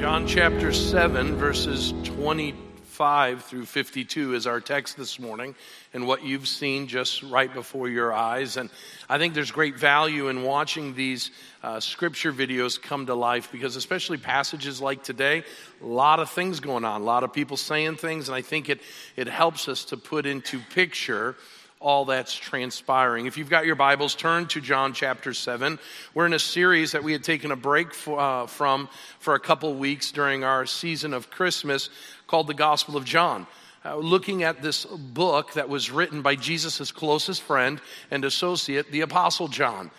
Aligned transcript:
John 0.00 0.26
chapter 0.26 0.72
7, 0.72 1.36
verses 1.36 1.92
25 2.04 3.44
through 3.44 3.66
52 3.66 4.32
is 4.34 4.46
our 4.46 4.58
text 4.58 4.96
this 4.96 5.18
morning, 5.18 5.54
and 5.92 6.06
what 6.06 6.24
you've 6.24 6.48
seen 6.48 6.86
just 6.86 7.22
right 7.24 7.52
before 7.52 7.86
your 7.86 8.10
eyes. 8.10 8.56
And 8.56 8.70
I 9.10 9.18
think 9.18 9.34
there's 9.34 9.50
great 9.50 9.76
value 9.78 10.28
in 10.28 10.42
watching 10.42 10.94
these 10.94 11.30
uh, 11.62 11.80
scripture 11.80 12.32
videos 12.32 12.80
come 12.80 13.04
to 13.06 13.14
life 13.14 13.52
because, 13.52 13.76
especially 13.76 14.16
passages 14.16 14.80
like 14.80 15.02
today, 15.04 15.44
a 15.82 15.86
lot 15.86 16.18
of 16.18 16.30
things 16.30 16.60
going 16.60 16.86
on, 16.86 17.02
a 17.02 17.04
lot 17.04 17.22
of 17.22 17.34
people 17.34 17.58
saying 17.58 17.96
things, 17.96 18.30
and 18.30 18.34
I 18.34 18.40
think 18.40 18.70
it, 18.70 18.80
it 19.16 19.28
helps 19.28 19.68
us 19.68 19.84
to 19.86 19.98
put 19.98 20.24
into 20.24 20.60
picture 20.70 21.36
all 21.80 22.04
that's 22.04 22.34
transpiring. 22.34 23.24
If 23.24 23.38
you've 23.38 23.48
got 23.48 23.64
your 23.64 23.74
Bibles, 23.74 24.14
turn 24.14 24.46
to 24.48 24.60
John 24.60 24.92
chapter 24.92 25.32
7. 25.32 25.78
We're 26.12 26.26
in 26.26 26.34
a 26.34 26.38
series 26.38 26.92
that 26.92 27.02
we 27.02 27.12
had 27.12 27.24
taken 27.24 27.52
a 27.52 27.56
break 27.56 27.94
for, 27.94 28.20
uh, 28.20 28.46
from 28.46 28.90
for 29.18 29.34
a 29.34 29.40
couple 29.40 29.72
weeks 29.74 30.12
during 30.12 30.44
our 30.44 30.66
season 30.66 31.14
of 31.14 31.30
Christmas 31.30 31.88
called 32.26 32.48
the 32.48 32.54
Gospel 32.54 32.98
of 32.98 33.06
John. 33.06 33.46
Uh, 33.82 33.96
looking 33.96 34.42
at 34.42 34.60
this 34.60 34.84
book 34.84 35.54
that 35.54 35.70
was 35.70 35.90
written 35.90 36.20
by 36.20 36.36
Jesus' 36.36 36.92
closest 36.92 37.40
friend 37.40 37.80
and 38.10 38.26
associate, 38.26 38.92
the 38.92 39.00
Apostle 39.00 39.48
John. 39.48 39.90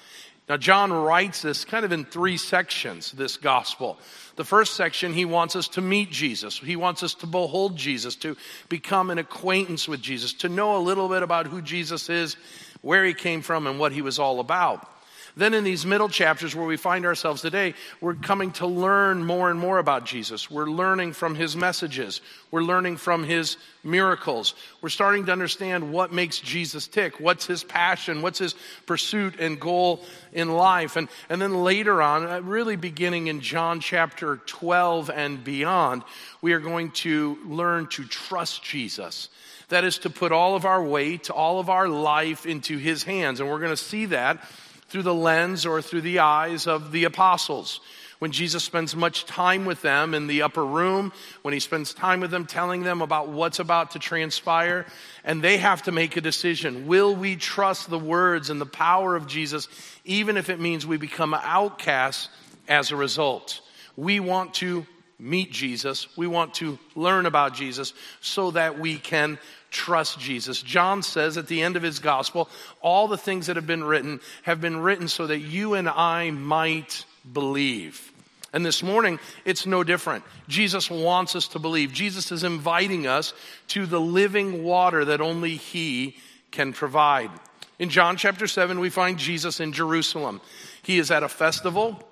Now, 0.51 0.57
John 0.57 0.91
writes 0.91 1.41
this 1.41 1.63
kind 1.63 1.85
of 1.85 1.93
in 1.93 2.03
three 2.03 2.35
sections, 2.35 3.13
this 3.13 3.37
gospel. 3.37 3.97
The 4.35 4.43
first 4.43 4.75
section, 4.75 5.13
he 5.13 5.23
wants 5.23 5.55
us 5.55 5.69
to 5.69 5.81
meet 5.81 6.11
Jesus. 6.11 6.59
He 6.59 6.75
wants 6.75 7.03
us 7.03 7.13
to 7.13 7.25
behold 7.25 7.77
Jesus, 7.77 8.17
to 8.17 8.35
become 8.67 9.11
an 9.11 9.17
acquaintance 9.17 9.87
with 9.87 10.01
Jesus, 10.01 10.33
to 10.33 10.49
know 10.49 10.75
a 10.75 10.83
little 10.83 11.07
bit 11.07 11.23
about 11.23 11.47
who 11.47 11.61
Jesus 11.61 12.09
is, 12.09 12.35
where 12.81 13.05
he 13.05 13.13
came 13.13 13.41
from, 13.41 13.65
and 13.65 13.79
what 13.79 13.93
he 13.93 14.01
was 14.01 14.19
all 14.19 14.41
about. 14.41 14.85
Then, 15.35 15.53
in 15.53 15.63
these 15.63 15.85
middle 15.85 16.09
chapters 16.09 16.55
where 16.55 16.65
we 16.65 16.77
find 16.77 17.05
ourselves 17.05 17.41
today, 17.41 17.73
we're 18.01 18.15
coming 18.15 18.51
to 18.53 18.67
learn 18.67 19.23
more 19.23 19.49
and 19.49 19.59
more 19.59 19.79
about 19.79 20.05
Jesus. 20.05 20.51
We're 20.51 20.69
learning 20.69 21.13
from 21.13 21.35
his 21.35 21.55
messages, 21.55 22.21
we're 22.51 22.63
learning 22.63 22.97
from 22.97 23.23
his 23.23 23.57
miracles. 23.83 24.53
We're 24.81 24.89
starting 24.89 25.25
to 25.25 25.31
understand 25.31 25.91
what 25.91 26.11
makes 26.11 26.39
Jesus 26.39 26.87
tick, 26.87 27.19
what's 27.19 27.45
his 27.45 27.63
passion, 27.63 28.21
what's 28.21 28.39
his 28.39 28.55
pursuit 28.85 29.39
and 29.39 29.59
goal 29.59 30.03
in 30.33 30.53
life. 30.53 30.95
And, 30.97 31.07
and 31.29 31.41
then 31.41 31.63
later 31.63 32.01
on, 32.01 32.27
uh, 32.27 32.41
really 32.41 32.75
beginning 32.75 33.27
in 33.27 33.41
John 33.41 33.79
chapter 33.79 34.37
12 34.37 35.09
and 35.09 35.43
beyond, 35.43 36.03
we 36.41 36.53
are 36.53 36.59
going 36.59 36.91
to 36.91 37.37
learn 37.45 37.87
to 37.87 38.05
trust 38.05 38.63
Jesus. 38.63 39.29
That 39.69 39.85
is 39.85 39.99
to 39.99 40.09
put 40.09 40.33
all 40.33 40.55
of 40.55 40.65
our 40.65 40.83
weight, 40.83 41.29
all 41.29 41.59
of 41.59 41.69
our 41.69 41.87
life 41.87 42.45
into 42.45 42.77
his 42.77 43.03
hands. 43.03 43.39
And 43.39 43.49
we're 43.49 43.59
going 43.59 43.71
to 43.71 43.77
see 43.77 44.07
that 44.07 44.43
through 44.91 45.03
the 45.03 45.13
lens 45.13 45.65
or 45.65 45.81
through 45.81 46.01
the 46.01 46.19
eyes 46.19 46.67
of 46.67 46.91
the 46.91 47.05
apostles. 47.05 47.79
When 48.19 48.31
Jesus 48.31 48.63
spends 48.63 48.95
much 48.95 49.25
time 49.25 49.65
with 49.65 49.81
them 49.81 50.13
in 50.13 50.27
the 50.27 50.43
upper 50.43 50.63
room, 50.63 51.11
when 51.41 51.55
he 51.55 51.59
spends 51.59 51.93
time 51.93 52.19
with 52.19 52.29
them 52.29 52.45
telling 52.45 52.83
them 52.83 53.01
about 53.01 53.29
what's 53.29 53.57
about 53.57 53.91
to 53.91 53.99
transpire, 53.99 54.85
and 55.23 55.41
they 55.41 55.57
have 55.57 55.81
to 55.83 55.91
make 55.91 56.17
a 56.17 56.21
decision. 56.21 56.85
Will 56.85 57.15
we 57.15 57.35
trust 57.35 57.89
the 57.89 57.97
words 57.97 58.51
and 58.51 58.61
the 58.61 58.65
power 58.65 59.15
of 59.15 59.25
Jesus, 59.25 59.67
even 60.05 60.37
if 60.37 60.49
it 60.49 60.59
means 60.59 60.85
we 60.85 60.97
become 60.97 61.33
outcasts 61.33 62.29
as 62.67 62.91
a 62.91 62.95
result? 62.95 63.61
We 63.95 64.19
want 64.19 64.53
to 64.55 64.85
meet 65.17 65.51
Jesus. 65.51 66.07
We 66.17 66.27
want 66.27 66.55
to 66.55 66.77
learn 66.95 67.25
about 67.25 67.55
Jesus 67.55 67.93
so 68.19 68.51
that 68.51 68.77
we 68.77 68.97
can 68.97 69.39
trust 69.71 70.19
Jesus. 70.19 70.61
John 70.61 71.01
says 71.01 71.37
at 71.37 71.47
the 71.47 71.63
end 71.63 71.75
of 71.75 71.83
his 71.83 71.99
gospel, 71.99 72.49
all 72.81 73.07
the 73.07 73.17
things 73.17 73.47
that 73.47 73.55
have 73.55 73.65
been 73.65 73.83
written 73.83 74.19
have 74.43 74.61
been 74.61 74.81
written 74.81 75.07
so 75.07 75.25
that 75.27 75.39
you 75.39 75.73
and 75.73 75.89
I 75.89 76.29
might 76.29 77.05
believe. 77.31 78.11
And 78.53 78.65
this 78.65 78.83
morning, 78.83 79.17
it's 79.45 79.65
no 79.65 79.83
different. 79.83 80.25
Jesus 80.49 80.91
wants 80.91 81.37
us 81.37 81.47
to 81.49 81.59
believe. 81.59 81.93
Jesus 81.93 82.33
is 82.33 82.43
inviting 82.43 83.07
us 83.07 83.33
to 83.69 83.85
the 83.85 84.01
living 84.01 84.63
water 84.63 85.05
that 85.05 85.21
only 85.21 85.55
He 85.55 86.17
can 86.51 86.73
provide. 86.73 87.31
In 87.79 87.89
John 87.89 88.17
chapter 88.17 88.47
7, 88.47 88.79
we 88.79 88.89
find 88.89 89.17
Jesus 89.17 89.61
in 89.61 89.71
Jerusalem. 89.71 90.41
He 90.83 90.99
is 90.99 91.11
at 91.11 91.23
a 91.23 91.29
festival 91.29 92.05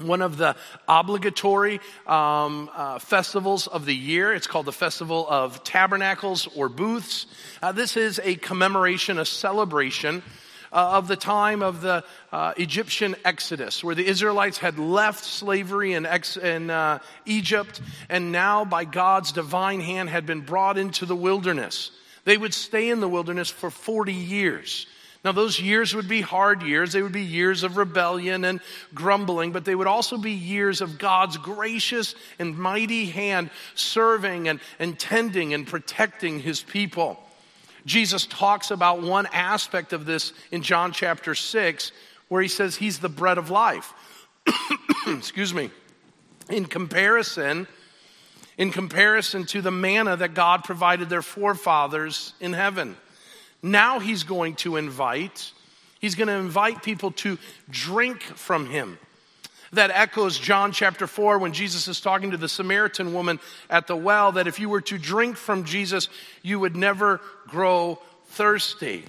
one 0.00 0.20
of 0.20 0.36
the 0.36 0.54
obligatory 0.86 1.80
um, 2.06 2.70
uh, 2.74 2.98
festivals 2.98 3.66
of 3.66 3.86
the 3.86 3.94
year. 3.94 4.34
It's 4.34 4.46
called 4.46 4.66
the 4.66 4.72
Festival 4.72 5.26
of 5.28 5.64
Tabernacles 5.64 6.48
or 6.54 6.68
Booths. 6.68 7.26
Uh, 7.62 7.72
this 7.72 7.96
is 7.96 8.20
a 8.22 8.34
commemoration, 8.36 9.18
a 9.18 9.24
celebration 9.24 10.22
uh, 10.70 10.98
of 10.98 11.08
the 11.08 11.16
time 11.16 11.62
of 11.62 11.80
the 11.80 12.04
uh, 12.30 12.52
Egyptian 12.58 13.16
Exodus, 13.24 13.82
where 13.82 13.94
the 13.94 14.06
Israelites 14.06 14.58
had 14.58 14.78
left 14.78 15.24
slavery 15.24 15.94
in, 15.94 16.04
ex- 16.04 16.36
in 16.36 16.68
uh, 16.68 16.98
Egypt 17.24 17.80
and 18.10 18.32
now, 18.32 18.66
by 18.66 18.84
God's 18.84 19.32
divine 19.32 19.80
hand, 19.80 20.10
had 20.10 20.26
been 20.26 20.42
brought 20.42 20.76
into 20.76 21.06
the 21.06 21.16
wilderness. 21.16 21.90
They 22.24 22.36
would 22.36 22.52
stay 22.52 22.90
in 22.90 23.00
the 23.00 23.08
wilderness 23.08 23.48
for 23.48 23.70
40 23.70 24.12
years. 24.12 24.86
Now, 25.26 25.32
those 25.32 25.58
years 25.58 25.92
would 25.92 26.06
be 26.06 26.20
hard 26.20 26.62
years. 26.62 26.92
They 26.92 27.02
would 27.02 27.10
be 27.10 27.24
years 27.24 27.64
of 27.64 27.76
rebellion 27.76 28.44
and 28.44 28.60
grumbling, 28.94 29.50
but 29.50 29.64
they 29.64 29.74
would 29.74 29.88
also 29.88 30.18
be 30.18 30.30
years 30.30 30.80
of 30.80 31.00
God's 31.00 31.36
gracious 31.36 32.14
and 32.38 32.56
mighty 32.56 33.06
hand 33.06 33.50
serving 33.74 34.46
and, 34.46 34.60
and 34.78 34.96
tending 34.96 35.52
and 35.52 35.66
protecting 35.66 36.38
his 36.38 36.62
people. 36.62 37.18
Jesus 37.84 38.24
talks 38.26 38.70
about 38.70 39.02
one 39.02 39.26
aspect 39.32 39.92
of 39.92 40.06
this 40.06 40.32
in 40.52 40.62
John 40.62 40.92
chapter 40.92 41.34
6, 41.34 41.90
where 42.28 42.40
he 42.40 42.46
says 42.46 42.76
he's 42.76 43.00
the 43.00 43.08
bread 43.08 43.36
of 43.36 43.50
life. 43.50 43.94
Excuse 45.08 45.52
me. 45.52 45.72
In 46.50 46.66
comparison, 46.66 47.66
in 48.58 48.70
comparison 48.70 49.44
to 49.46 49.60
the 49.60 49.72
manna 49.72 50.16
that 50.18 50.34
God 50.34 50.62
provided 50.62 51.08
their 51.08 51.20
forefathers 51.20 52.32
in 52.38 52.52
heaven. 52.52 52.96
Now 53.62 53.98
he's 53.98 54.22
going 54.22 54.56
to 54.56 54.76
invite, 54.76 55.52
he's 55.98 56.14
going 56.14 56.28
to 56.28 56.34
invite 56.34 56.82
people 56.82 57.10
to 57.12 57.38
drink 57.70 58.22
from 58.22 58.66
him. 58.66 58.98
That 59.72 59.90
echoes 59.90 60.38
John 60.38 60.72
chapter 60.72 61.06
4 61.06 61.38
when 61.38 61.52
Jesus 61.52 61.88
is 61.88 62.00
talking 62.00 62.30
to 62.30 62.36
the 62.36 62.48
Samaritan 62.48 63.12
woman 63.12 63.40
at 63.68 63.86
the 63.86 63.96
well 63.96 64.32
that 64.32 64.46
if 64.46 64.60
you 64.60 64.68
were 64.68 64.80
to 64.82 64.96
drink 64.96 65.36
from 65.36 65.64
Jesus, 65.64 66.08
you 66.42 66.60
would 66.60 66.76
never 66.76 67.20
grow 67.48 67.98
thirsty. 68.28 69.04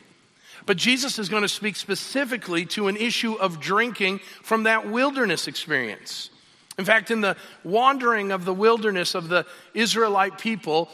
But 0.66 0.78
Jesus 0.78 1.18
is 1.18 1.29
going 1.29 1.44
to 1.44 1.50
speak 1.50 1.75
specifically 1.75 2.66
to 2.68 2.88
an 2.88 2.97
issue 2.97 3.35
of 3.35 3.62
drinking 3.62 4.19
from 4.41 4.64
that 4.64 4.88
wilderness 4.88 5.47
experience. 5.47 6.29
In 6.78 6.85
fact, 6.85 7.09
in 7.09 7.22
the 7.22 7.38
wandering 7.64 8.31
of 8.31 8.46
the 8.46 8.53
wilderness 8.53 9.16
of 9.16 9.29
the 9.29 9.46
Israelite 9.74 10.38
people, 10.38 10.90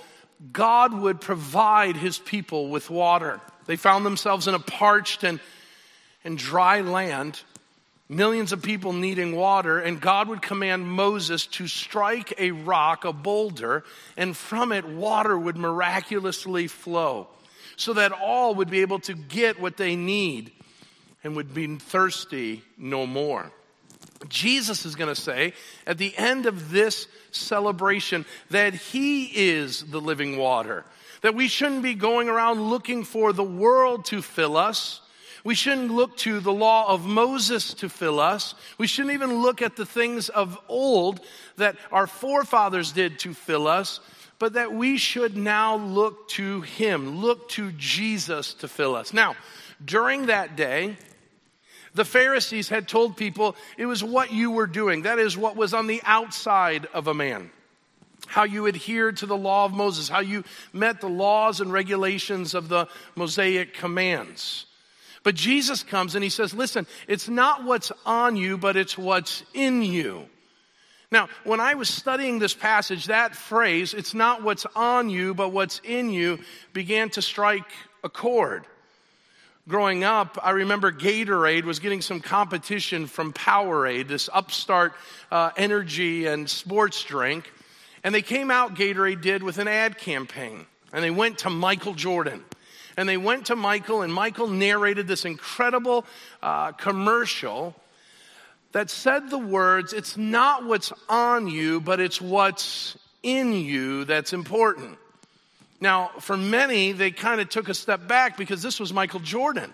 God 0.51 0.93
would 0.93 1.21
provide 1.21 1.95
his 1.95 2.19
people 2.19 2.67
with 2.67 2.89
water. 2.89 3.39
They 3.65 3.75
found 3.75 4.05
themselves 4.05 4.47
in 4.47 4.55
a 4.55 4.59
parched 4.59 5.23
and, 5.23 5.39
and 6.23 6.37
dry 6.37 6.81
land, 6.81 7.41
millions 8.09 8.51
of 8.51 8.61
people 8.61 8.91
needing 8.91 9.35
water, 9.35 9.79
and 9.79 10.01
God 10.01 10.27
would 10.27 10.41
command 10.41 10.85
Moses 10.85 11.45
to 11.47 11.67
strike 11.67 12.33
a 12.37 12.51
rock, 12.51 13.05
a 13.05 13.13
boulder, 13.13 13.85
and 14.17 14.35
from 14.35 14.71
it 14.71 14.85
water 14.85 15.37
would 15.37 15.55
miraculously 15.55 16.67
flow 16.67 17.27
so 17.75 17.93
that 17.93 18.11
all 18.11 18.55
would 18.55 18.69
be 18.69 18.81
able 18.81 18.99
to 18.99 19.13
get 19.13 19.59
what 19.59 19.77
they 19.77 19.95
need 19.95 20.51
and 21.23 21.35
would 21.35 21.53
be 21.53 21.75
thirsty 21.77 22.63
no 22.77 23.07
more. 23.07 23.51
Jesus 24.29 24.85
is 24.85 24.95
going 24.95 25.13
to 25.13 25.19
say 25.19 25.53
at 25.85 25.97
the 25.97 26.15
end 26.17 26.45
of 26.45 26.71
this 26.71 27.07
celebration 27.31 28.25
that 28.49 28.73
he 28.73 29.25
is 29.25 29.83
the 29.83 30.01
living 30.01 30.37
water. 30.37 30.85
That 31.21 31.35
we 31.35 31.47
shouldn't 31.47 31.83
be 31.83 31.95
going 31.95 32.29
around 32.29 32.61
looking 32.61 33.03
for 33.03 33.33
the 33.33 33.43
world 33.43 34.05
to 34.05 34.21
fill 34.21 34.57
us. 34.57 35.01
We 35.43 35.55
shouldn't 35.55 35.91
look 35.91 36.15
to 36.17 36.39
the 36.39 36.53
law 36.53 36.87
of 36.87 37.05
Moses 37.05 37.73
to 37.75 37.89
fill 37.89 38.19
us. 38.19 38.55
We 38.77 38.87
shouldn't 38.87 39.13
even 39.13 39.41
look 39.41 39.61
at 39.61 39.75
the 39.75 39.85
things 39.85 40.29
of 40.29 40.57
old 40.69 41.19
that 41.57 41.75
our 41.91 42.07
forefathers 42.07 42.93
did 42.93 43.19
to 43.19 43.33
fill 43.33 43.67
us, 43.67 43.99
but 44.39 44.53
that 44.53 44.73
we 44.73 44.97
should 44.97 45.35
now 45.35 45.75
look 45.75 46.29
to 46.29 46.61
Him, 46.61 47.17
look 47.21 47.49
to 47.49 47.71
Jesus 47.73 48.53
to 48.55 48.67
fill 48.69 48.95
us. 48.95 49.13
Now, 49.13 49.35
during 49.83 50.27
that 50.27 50.55
day, 50.55 50.97
the 51.93 52.05
Pharisees 52.05 52.69
had 52.69 52.87
told 52.87 53.17
people 53.17 53.55
it 53.77 53.85
was 53.85 54.03
what 54.03 54.31
you 54.31 54.51
were 54.51 54.67
doing. 54.67 55.03
That 55.03 55.19
is 55.19 55.37
what 55.37 55.55
was 55.55 55.73
on 55.73 55.87
the 55.87 56.01
outside 56.03 56.87
of 56.93 57.07
a 57.07 57.13
man. 57.13 57.51
How 58.25 58.43
you 58.43 58.67
adhered 58.67 59.17
to 59.17 59.25
the 59.25 59.37
law 59.37 59.65
of 59.65 59.73
Moses, 59.73 60.09
how 60.09 60.21
you 60.21 60.43
met 60.71 61.01
the 61.01 61.09
laws 61.09 61.61
and 61.61 61.71
regulations 61.71 62.53
of 62.53 62.69
the 62.69 62.87
Mosaic 63.15 63.73
commands. 63.73 64.65
But 65.23 65.35
Jesus 65.35 65.83
comes 65.83 66.15
and 66.15 66.23
he 66.23 66.29
says, 66.29 66.53
Listen, 66.53 66.87
it's 67.07 67.29
not 67.29 67.63
what's 67.63 67.91
on 68.05 68.35
you, 68.35 68.57
but 68.57 68.75
it's 68.75 68.97
what's 68.97 69.43
in 69.53 69.81
you. 69.81 70.25
Now, 71.11 71.29
when 71.43 71.59
I 71.59 71.75
was 71.75 71.89
studying 71.89 72.39
this 72.39 72.55
passage, 72.55 73.05
that 73.05 73.35
phrase, 73.35 73.93
it's 73.93 74.15
not 74.15 74.41
what's 74.41 74.65
on 74.75 75.11
you, 75.11 75.35
but 75.35 75.49
what's 75.49 75.79
in 75.83 76.09
you, 76.09 76.39
began 76.73 77.11
to 77.11 77.21
strike 77.21 77.71
a 78.03 78.09
chord. 78.09 78.65
Growing 79.67 80.03
up, 80.03 80.37
I 80.41 80.51
remember 80.51 80.91
Gatorade 80.91 81.63
was 81.63 81.79
getting 81.79 82.01
some 82.01 82.19
competition 82.19 83.07
from 83.07 83.33
Powerade, 83.33 84.07
this 84.07 84.29
upstart 84.31 84.93
uh, 85.31 85.51
energy 85.55 86.25
and 86.25 86.49
sports 86.49 87.03
drink. 87.03 87.51
And 88.03 88.13
they 88.13 88.21
came 88.21 88.51
out, 88.51 88.75
Gatorade 88.75 89.21
did, 89.21 89.43
with 89.43 89.57
an 89.57 89.67
ad 89.67 89.97
campaign. 89.97 90.65
And 90.91 91.03
they 91.03 91.11
went 91.11 91.39
to 91.39 91.49
Michael 91.49 91.93
Jordan. 91.93 92.43
And 92.97 93.09
they 93.09 93.17
went 93.17 93.47
to 93.47 93.55
Michael, 93.55 94.03
and 94.03 94.13
Michael 94.13 94.47
narrated 94.47 95.07
this 95.07 95.25
incredible 95.25 96.05
uh, 96.43 96.73
commercial 96.73 97.75
that 98.73 98.89
said 98.89 99.29
the 99.29 99.37
words, 99.37 99.93
It's 99.93 100.17
not 100.17 100.65
what's 100.65 100.93
on 101.09 101.47
you, 101.47 101.79
but 101.79 101.99
it's 101.99 102.21
what's 102.21 102.97
in 103.23 103.53
you 103.53 104.03
that's 104.05 104.33
important. 104.33 104.97
Now, 105.83 106.11
for 106.21 106.37
many, 106.37 106.93
they 106.93 107.11
kind 107.11 107.41
of 107.41 107.49
took 107.49 107.67
a 107.67 107.73
step 107.73 108.07
back 108.07 108.37
because 108.37 108.61
this 108.61 108.79
was 108.79 108.93
Michael 108.93 109.19
Jordan. 109.19 109.69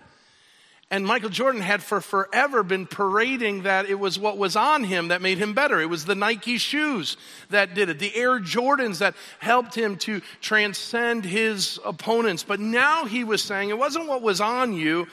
And 0.90 1.06
Michael 1.06 1.30
Jordan 1.30 1.60
had 1.60 1.84
for 1.84 2.00
forever 2.00 2.64
been 2.64 2.84
parading 2.84 3.62
that 3.62 3.88
it 3.88 3.94
was 3.94 4.18
what 4.18 4.36
was 4.36 4.56
on 4.56 4.82
him 4.82 5.08
that 5.08 5.22
made 5.22 5.38
him 5.38 5.54
better. 5.54 5.80
It 5.80 5.88
was 5.88 6.04
the 6.04 6.16
Nike 6.16 6.58
shoes 6.58 7.16
that 7.50 7.74
did 7.74 7.90
it, 7.90 8.00
the 8.00 8.12
Air 8.16 8.40
Jordans 8.40 8.98
that 8.98 9.14
helped 9.38 9.76
him 9.76 9.98
to 9.98 10.20
transcend 10.40 11.24
his 11.24 11.78
opponents. 11.84 12.42
But 12.42 12.58
now 12.58 13.04
he 13.04 13.22
was 13.22 13.40
saying 13.40 13.70
it 13.70 13.78
wasn't 13.78 14.08
what 14.08 14.20
was 14.20 14.40
on 14.40 14.72
you, 14.72 15.06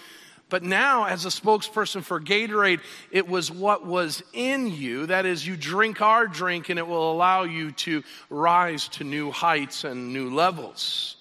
but 0.50 0.64
now, 0.64 1.06
as 1.06 1.26
a 1.26 1.30
spokesperson 1.30 2.04
for 2.04 2.22
Gatorade, 2.22 2.80
it 3.12 3.28
was 3.28 3.52
what 3.52 3.86
was 3.86 4.24
in 4.32 4.68
you. 4.68 5.08
That 5.08 5.26
is, 5.26 5.46
you 5.46 5.58
drink 5.58 6.02
our 6.02 6.26
drink 6.26 6.70
and 6.70 6.80
it 6.80 6.88
will 6.88 7.12
allow 7.12 7.44
you 7.44 7.74
to 7.74 8.04
rise 8.30 8.88
to 8.90 9.04
new 9.04 9.30
heights 9.32 9.84
and 9.84 10.14
new 10.14 10.34
levels. 10.34 11.18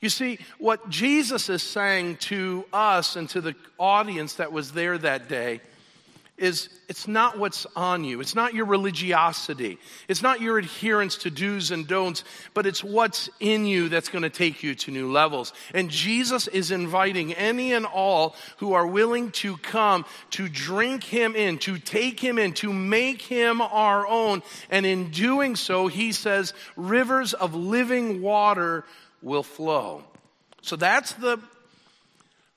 You 0.00 0.08
see, 0.08 0.38
what 0.58 0.90
Jesus 0.90 1.48
is 1.48 1.62
saying 1.62 2.16
to 2.16 2.64
us 2.72 3.16
and 3.16 3.28
to 3.30 3.40
the 3.40 3.54
audience 3.78 4.34
that 4.34 4.52
was 4.52 4.72
there 4.72 4.98
that 4.98 5.28
day 5.28 5.60
is 6.36 6.68
it's 6.88 7.06
not 7.06 7.38
what's 7.38 7.64
on 7.76 8.02
you. 8.02 8.20
It's 8.20 8.34
not 8.34 8.54
your 8.54 8.66
religiosity. 8.66 9.78
It's 10.08 10.22
not 10.22 10.40
your 10.40 10.58
adherence 10.58 11.18
to 11.18 11.30
do's 11.30 11.70
and 11.70 11.86
don'ts, 11.86 12.24
but 12.54 12.66
it's 12.66 12.82
what's 12.82 13.30
in 13.38 13.66
you 13.66 13.88
that's 13.88 14.08
going 14.08 14.22
to 14.22 14.30
take 14.30 14.62
you 14.64 14.74
to 14.74 14.90
new 14.90 15.12
levels. 15.12 15.52
And 15.72 15.90
Jesus 15.90 16.48
is 16.48 16.72
inviting 16.72 17.32
any 17.34 17.72
and 17.72 17.86
all 17.86 18.34
who 18.56 18.72
are 18.72 18.86
willing 18.86 19.30
to 19.32 19.56
come 19.58 20.04
to 20.30 20.48
drink 20.48 21.04
him 21.04 21.36
in, 21.36 21.58
to 21.58 21.78
take 21.78 22.18
him 22.18 22.38
in, 22.38 22.52
to 22.54 22.72
make 22.72 23.22
him 23.22 23.60
our 23.62 24.04
own. 24.06 24.42
And 24.70 24.84
in 24.84 25.10
doing 25.10 25.54
so, 25.54 25.86
he 25.86 26.10
says, 26.10 26.52
rivers 26.74 27.32
of 27.32 27.54
living 27.54 28.22
water 28.22 28.84
will 29.22 29.44
flow. 29.44 30.02
So 30.62 30.74
that's 30.74 31.12
the 31.12 31.38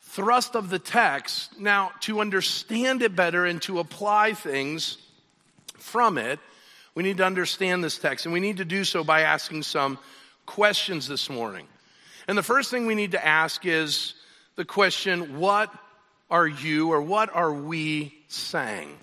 thrust 0.08 0.56
of 0.56 0.70
the 0.70 0.80
text. 0.80 1.60
Now, 1.60 1.92
to 2.02 2.22
understand 2.22 3.02
it 3.02 3.16
better 3.16 3.46
and 3.46 3.62
to 3.64 3.80
apply 3.80 4.34
things 4.34 4.98
from 5.78 6.18
it, 6.18 6.40
we 6.96 7.04
need 7.04 7.18
to 7.18 7.26
understand 7.26 7.84
this 7.84 7.98
text, 7.98 8.26
and 8.26 8.34
we 8.34 8.40
need 8.40 8.58
to 8.58 8.66
do 8.66 8.84
so 8.84 9.04
by 9.04 9.22
asking 9.22 9.64
some 9.64 10.00
questions 10.46 11.08
this 11.08 11.30
morning. 11.30 11.68
And 12.28 12.38
the 12.38 12.44
first 12.44 12.72
thing 12.72 12.88
we 12.88 12.96
need 12.96 13.12
to 13.12 13.24
ask 13.24 13.66
is 13.66 14.16
the 14.56 14.66
question 14.66 15.40
what 15.40 15.72
are 16.32 16.48
you 16.48 16.92
or 16.92 17.02
what 17.02 17.34
are 17.34 17.54
we 17.54 18.16
saying? 18.28 18.98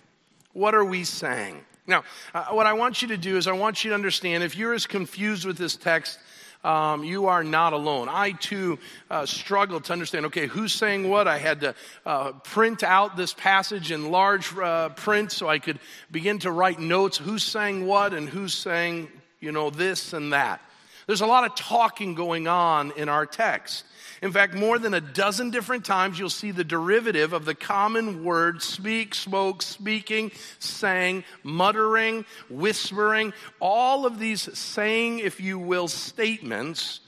What 0.53 0.75
are 0.75 0.85
we 0.85 1.05
saying? 1.05 1.65
Now, 1.87 2.05
uh, 2.35 2.47
what 2.47 2.67
I 2.67 2.73
want 2.73 3.03
you 3.03 3.09
to 3.09 3.17
do 3.17 3.37
is 3.37 3.47
I 3.47 3.53
want 3.53 3.85
you 3.85 3.91
to 3.91 3.95
understand 3.95 4.43
if 4.43 4.57
you're 4.57 4.75
as 4.75 4.87
confused 4.87 5.45
with 5.45 5.59
this 5.59 5.77
text 5.77 6.19
um, 6.65 7.05
you 7.05 7.27
are 7.27 7.45
not 7.45 7.73
alone. 7.73 8.09
I 8.09 8.33
too 8.33 8.79
uh, 9.11 9.27
struggled 9.27 9.85
to 9.85 9.93
understand 9.93 10.27
okay, 10.27 10.47
who's 10.47 10.73
saying 10.73 11.09
what? 11.09 11.29
I 11.29 11.39
had 11.39 11.61
to 11.61 11.75
uh, 12.07 12.33
print 12.33 12.83
out 12.83 13.17
this 13.17 13.35
passage 13.35 13.93
in 13.93 14.11
large 14.11 14.57
uh, 14.57 14.89
print 14.91 15.31
so 15.31 15.49
I 15.49 15.59
could 15.59 15.79
begin 16.11 16.39
to 16.41 16.51
write 16.51 16.79
notes 16.79 17.19
who's 17.19 17.45
saying 17.45 17.87
what 17.87 18.15
and 18.15 18.29
who's 18.29 18.55
saying, 18.55 19.09
you 19.41 19.53
know, 19.53 19.71
this 19.71 20.13
and 20.13 20.33
that. 20.33 20.61
There's 21.07 21.21
a 21.21 21.27
lot 21.27 21.45
of 21.45 21.55
talking 21.55 22.15
going 22.15 22.49
on 22.49 22.93
in 22.97 23.09
our 23.09 23.27
text. 23.27 23.85
In 24.23 24.33
fact, 24.33 24.55
more 24.55 24.79
than 24.79 24.95
a 24.95 25.01
dozen 25.01 25.51
different 25.51 25.85
times, 25.85 26.19
you'll 26.19 26.31
see 26.31 26.51
the 26.51 26.65
derivative 26.65 27.35
of 27.35 27.45
the 27.45 27.55
common 27.55 28.25
word 28.25 28.63
speak, 28.63 29.15
spoke, 29.15 29.61
speaking, 29.61 30.33
sang, 30.59 31.25
muttering, 31.43 32.25
whispering, 32.49 33.35
all 33.61 34.07
of 34.07 34.19
these 34.19 34.57
saying, 34.59 35.19
if 35.19 35.41
you 35.41 35.59
will, 35.59 35.89
statements. 35.89 37.01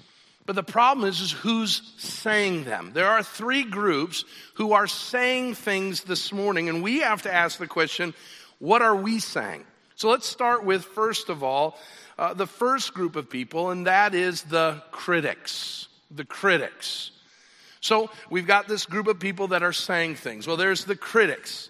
But 0.44 0.56
the 0.56 0.62
problem 0.62 1.08
is, 1.08 1.20
is 1.20 1.32
who's 1.32 1.80
saying 1.96 2.64
them. 2.64 2.90
There 2.92 3.08
are 3.08 3.22
three 3.22 3.64
groups 3.64 4.24
who 4.54 4.74
are 4.74 4.86
saying 4.86 5.54
things 5.54 6.04
this 6.04 6.32
morning, 6.32 6.68
and 6.68 6.82
we 6.82 7.00
have 7.00 7.22
to 7.22 7.34
ask 7.34 7.58
the 7.58 7.66
question, 7.66 8.14
what 8.58 8.82
are 8.82 8.94
we 8.94 9.18
saying? 9.20 9.64
So 9.96 10.10
let's 10.10 10.26
start 10.26 10.64
with, 10.64 10.84
first 10.84 11.30
of 11.30 11.42
all, 11.42 11.78
uh, 12.18 12.34
the 12.34 12.46
first 12.46 12.94
group 12.94 13.16
of 13.16 13.28
people, 13.28 13.70
and 13.70 13.86
that 13.86 14.14
is 14.14 14.42
the 14.42 14.82
critics 14.90 15.86
the 16.10 16.24
critics. 16.24 17.10
So 17.80 18.10
we've 18.30 18.46
got 18.46 18.68
this 18.68 18.86
group 18.86 19.06
of 19.06 19.20
people 19.20 19.48
that 19.48 19.62
are 19.62 19.72
saying 19.72 20.16
things. 20.16 20.46
Well, 20.46 20.56
there's 20.56 20.84
the 20.84 20.96
critics. 20.96 21.68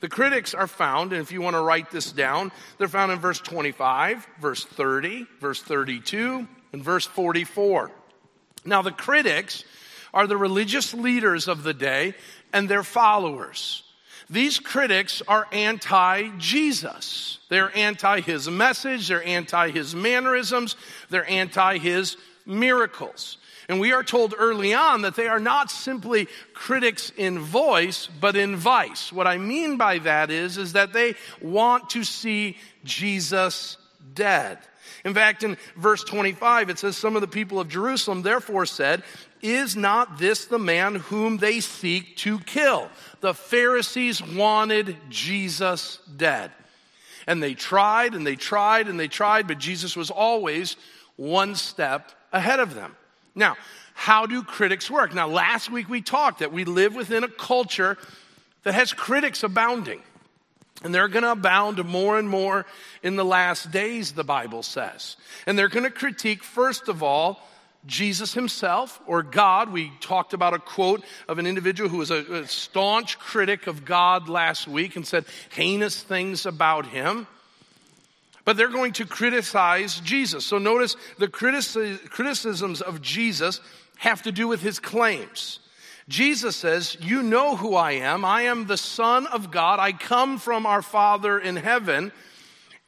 The 0.00 0.08
critics 0.08 0.54
are 0.54 0.68
found, 0.68 1.12
and 1.12 1.20
if 1.20 1.32
you 1.32 1.42
want 1.42 1.56
to 1.56 1.62
write 1.62 1.90
this 1.90 2.12
down, 2.12 2.52
they're 2.78 2.88
found 2.88 3.10
in 3.10 3.18
verse 3.18 3.40
25, 3.40 4.26
verse 4.40 4.64
30, 4.64 5.26
verse 5.40 5.60
32, 5.60 6.46
and 6.72 6.82
verse 6.82 7.04
44. 7.04 7.90
Now, 8.64 8.82
the 8.82 8.92
critics 8.92 9.64
are 10.14 10.26
the 10.26 10.36
religious 10.36 10.94
leaders 10.94 11.48
of 11.48 11.64
the 11.64 11.74
day 11.74 12.14
and 12.52 12.68
their 12.68 12.84
followers. 12.84 13.82
These 14.30 14.58
critics 14.58 15.22
are 15.26 15.46
anti 15.52 16.28
Jesus. 16.36 17.38
They're 17.48 17.74
anti 17.76 18.20
his 18.20 18.48
message, 18.48 19.08
they're 19.08 19.24
anti 19.24 19.70
his 19.70 19.94
mannerisms, 19.94 20.76
they're 21.08 21.28
anti 21.28 21.78
his 21.78 22.16
miracles. 22.44 23.38
And 23.70 23.80
we 23.80 23.92
are 23.92 24.02
told 24.02 24.34
early 24.36 24.72
on 24.72 25.02
that 25.02 25.14
they 25.14 25.28
are 25.28 25.40
not 25.40 25.70
simply 25.70 26.26
critics 26.54 27.12
in 27.16 27.38
voice, 27.38 28.08
but 28.20 28.34
in 28.34 28.56
vice. 28.56 29.12
What 29.12 29.26
I 29.26 29.36
mean 29.36 29.76
by 29.76 29.98
that 29.98 30.30
is, 30.30 30.56
is 30.56 30.72
that 30.72 30.94
they 30.94 31.14
want 31.42 31.90
to 31.90 32.02
see 32.02 32.56
Jesus 32.84 33.76
dead. 34.14 34.58
In 35.04 35.14
fact, 35.14 35.42
in 35.42 35.56
verse 35.76 36.02
25, 36.04 36.70
it 36.70 36.78
says, 36.78 36.96
Some 36.96 37.14
of 37.14 37.22
the 37.22 37.28
people 37.28 37.60
of 37.60 37.68
Jerusalem 37.68 38.22
therefore 38.22 38.66
said, 38.66 39.02
Is 39.42 39.76
not 39.76 40.18
this 40.18 40.46
the 40.46 40.58
man 40.58 40.96
whom 40.96 41.38
they 41.38 41.60
seek 41.60 42.16
to 42.18 42.38
kill? 42.40 42.88
The 43.20 43.34
Pharisees 43.34 44.22
wanted 44.22 44.96
Jesus 45.08 46.00
dead. 46.16 46.50
And 47.26 47.42
they 47.42 47.54
tried 47.54 48.14
and 48.14 48.26
they 48.26 48.36
tried 48.36 48.88
and 48.88 48.98
they 48.98 49.08
tried, 49.08 49.46
but 49.46 49.58
Jesus 49.58 49.94
was 49.94 50.10
always 50.10 50.76
one 51.16 51.54
step 51.54 52.10
ahead 52.32 52.58
of 52.58 52.74
them. 52.74 52.96
Now, 53.34 53.56
how 53.94 54.26
do 54.26 54.42
critics 54.42 54.90
work? 54.90 55.14
Now, 55.14 55.28
last 55.28 55.70
week 55.70 55.88
we 55.88 56.00
talked 56.00 56.38
that 56.38 56.52
we 56.52 56.64
live 56.64 56.94
within 56.94 57.24
a 57.24 57.28
culture 57.28 57.98
that 58.62 58.74
has 58.74 58.92
critics 58.92 59.42
abounding. 59.42 60.02
And 60.82 60.94
they're 60.94 61.08
going 61.08 61.24
to 61.24 61.32
abound 61.32 61.84
more 61.84 62.18
and 62.18 62.28
more 62.28 62.64
in 63.02 63.16
the 63.16 63.24
last 63.24 63.70
days, 63.70 64.12
the 64.12 64.24
Bible 64.24 64.62
says. 64.62 65.16
And 65.46 65.58
they're 65.58 65.68
going 65.68 65.84
to 65.84 65.90
critique, 65.90 66.44
first 66.44 66.88
of 66.88 67.02
all, 67.02 67.40
Jesus 67.86 68.34
himself 68.34 69.00
or 69.06 69.22
God. 69.22 69.72
We 69.72 69.92
talked 70.00 70.34
about 70.34 70.54
a 70.54 70.58
quote 70.58 71.04
of 71.26 71.38
an 71.38 71.46
individual 71.46 71.88
who 71.88 71.98
was 71.98 72.10
a, 72.10 72.42
a 72.42 72.46
staunch 72.46 73.18
critic 73.18 73.66
of 73.66 73.84
God 73.84 74.28
last 74.28 74.68
week 74.68 74.94
and 74.94 75.06
said 75.06 75.24
heinous 75.50 76.00
things 76.00 76.46
about 76.46 76.86
him 76.86 77.26
but 78.48 78.56
they're 78.56 78.68
going 78.68 78.94
to 78.94 79.04
criticize 79.04 80.00
Jesus. 80.00 80.42
So 80.42 80.56
notice 80.56 80.96
the 81.18 81.28
criticisms 81.28 82.80
of 82.80 83.02
Jesus 83.02 83.60
have 83.98 84.22
to 84.22 84.32
do 84.32 84.48
with 84.48 84.62
his 84.62 84.78
claims. 84.78 85.60
Jesus 86.08 86.56
says, 86.56 86.96
You 87.00 87.22
know 87.22 87.54
who 87.54 87.74
I 87.74 87.92
am. 87.92 88.24
I 88.24 88.42
am 88.42 88.66
the 88.66 88.78
Son 88.78 89.26
of 89.26 89.50
God. 89.50 89.78
I 89.78 89.92
come 89.92 90.38
from 90.38 90.64
our 90.64 90.82
Father 90.82 91.38
in 91.38 91.56
heaven. 91.56 92.12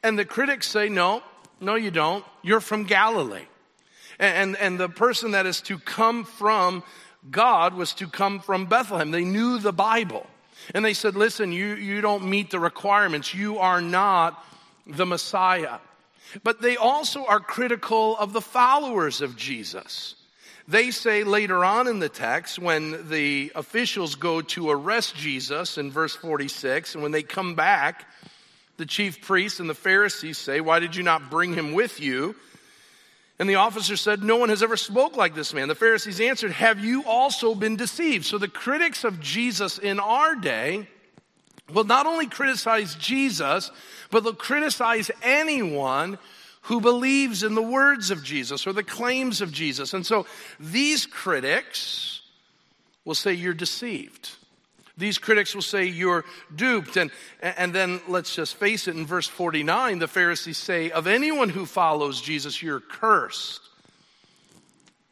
And 0.03 0.17
the 0.17 0.25
critics 0.25 0.67
say, 0.67 0.89
No, 0.89 1.21
no, 1.59 1.75
you 1.75 1.91
don't. 1.91 2.25
You're 2.41 2.61
from 2.61 2.85
Galilee. 2.85 3.45
And, 4.17 4.57
and 4.57 4.79
the 4.79 4.89
person 4.89 5.31
that 5.31 5.45
is 5.45 5.61
to 5.61 5.77
come 5.77 6.25
from 6.25 6.83
God 7.29 7.75
was 7.75 7.93
to 7.95 8.07
come 8.07 8.39
from 8.39 8.65
Bethlehem. 8.65 9.11
They 9.11 9.23
knew 9.23 9.59
the 9.59 9.73
Bible. 9.73 10.25
And 10.73 10.83
they 10.83 10.93
said, 10.93 11.15
Listen, 11.15 11.51
you, 11.51 11.75
you 11.75 12.01
don't 12.01 12.25
meet 12.25 12.49
the 12.49 12.59
requirements. 12.59 13.35
You 13.35 13.59
are 13.59 13.81
not 13.81 14.43
the 14.87 15.05
Messiah. 15.05 15.77
But 16.43 16.61
they 16.61 16.77
also 16.77 17.25
are 17.25 17.39
critical 17.39 18.17
of 18.17 18.33
the 18.33 18.41
followers 18.41 19.21
of 19.21 19.35
Jesus. 19.35 20.15
They 20.71 20.91
say 20.91 21.25
later 21.25 21.65
on 21.65 21.89
in 21.89 21.99
the 21.99 22.07
text, 22.07 22.57
when 22.57 23.09
the 23.09 23.51
officials 23.55 24.15
go 24.15 24.39
to 24.39 24.69
arrest 24.69 25.17
Jesus 25.17 25.77
in 25.77 25.91
verse 25.91 26.15
46, 26.15 26.93
and 26.93 27.03
when 27.03 27.11
they 27.11 27.23
come 27.23 27.55
back, 27.55 28.07
the 28.77 28.85
chief 28.85 29.19
priests 29.19 29.59
and 29.59 29.69
the 29.69 29.73
Pharisees 29.73 30.37
say, 30.37 30.61
Why 30.61 30.79
did 30.79 30.95
you 30.95 31.03
not 31.03 31.29
bring 31.29 31.53
him 31.55 31.73
with 31.73 31.99
you? 31.99 32.37
And 33.37 33.49
the 33.49 33.55
officer 33.55 33.97
said, 33.97 34.23
No 34.23 34.37
one 34.37 34.47
has 34.47 34.63
ever 34.63 34.77
spoke 34.77 35.17
like 35.17 35.35
this 35.35 35.53
man. 35.53 35.67
The 35.67 35.75
Pharisees 35.75 36.21
answered, 36.21 36.51
Have 36.51 36.79
you 36.79 37.03
also 37.03 37.53
been 37.53 37.75
deceived? 37.75 38.23
So 38.23 38.37
the 38.37 38.47
critics 38.47 39.03
of 39.03 39.19
Jesus 39.19 39.77
in 39.77 39.99
our 39.99 40.35
day 40.35 40.87
will 41.73 41.83
not 41.83 42.05
only 42.05 42.27
criticize 42.27 42.95
Jesus, 42.95 43.71
but 44.09 44.23
they'll 44.23 44.33
criticize 44.33 45.11
anyone 45.21 46.17
who 46.61 46.79
believes 46.79 47.43
in 47.43 47.55
the 47.55 47.61
words 47.61 48.11
of 48.11 48.23
Jesus 48.23 48.67
or 48.67 48.73
the 48.73 48.83
claims 48.83 49.41
of 49.41 49.51
Jesus. 49.51 49.93
And 49.93 50.05
so 50.05 50.25
these 50.59 51.05
critics 51.05 52.21
will 53.03 53.15
say 53.15 53.33
you're 53.33 53.53
deceived. 53.53 54.31
These 54.97 55.17
critics 55.17 55.55
will 55.55 55.63
say 55.63 55.85
you're 55.85 56.25
duped. 56.55 56.97
And, 56.97 57.09
and 57.41 57.73
then 57.73 58.01
let's 58.07 58.35
just 58.35 58.55
face 58.55 58.87
it, 58.87 58.95
in 58.95 59.05
verse 59.05 59.27
49, 59.27 59.99
the 59.99 60.07
Pharisees 60.07 60.57
say, 60.57 60.91
Of 60.91 61.07
anyone 61.07 61.49
who 61.49 61.65
follows 61.65 62.21
Jesus, 62.21 62.61
you're 62.61 62.79
cursed. 62.79 63.61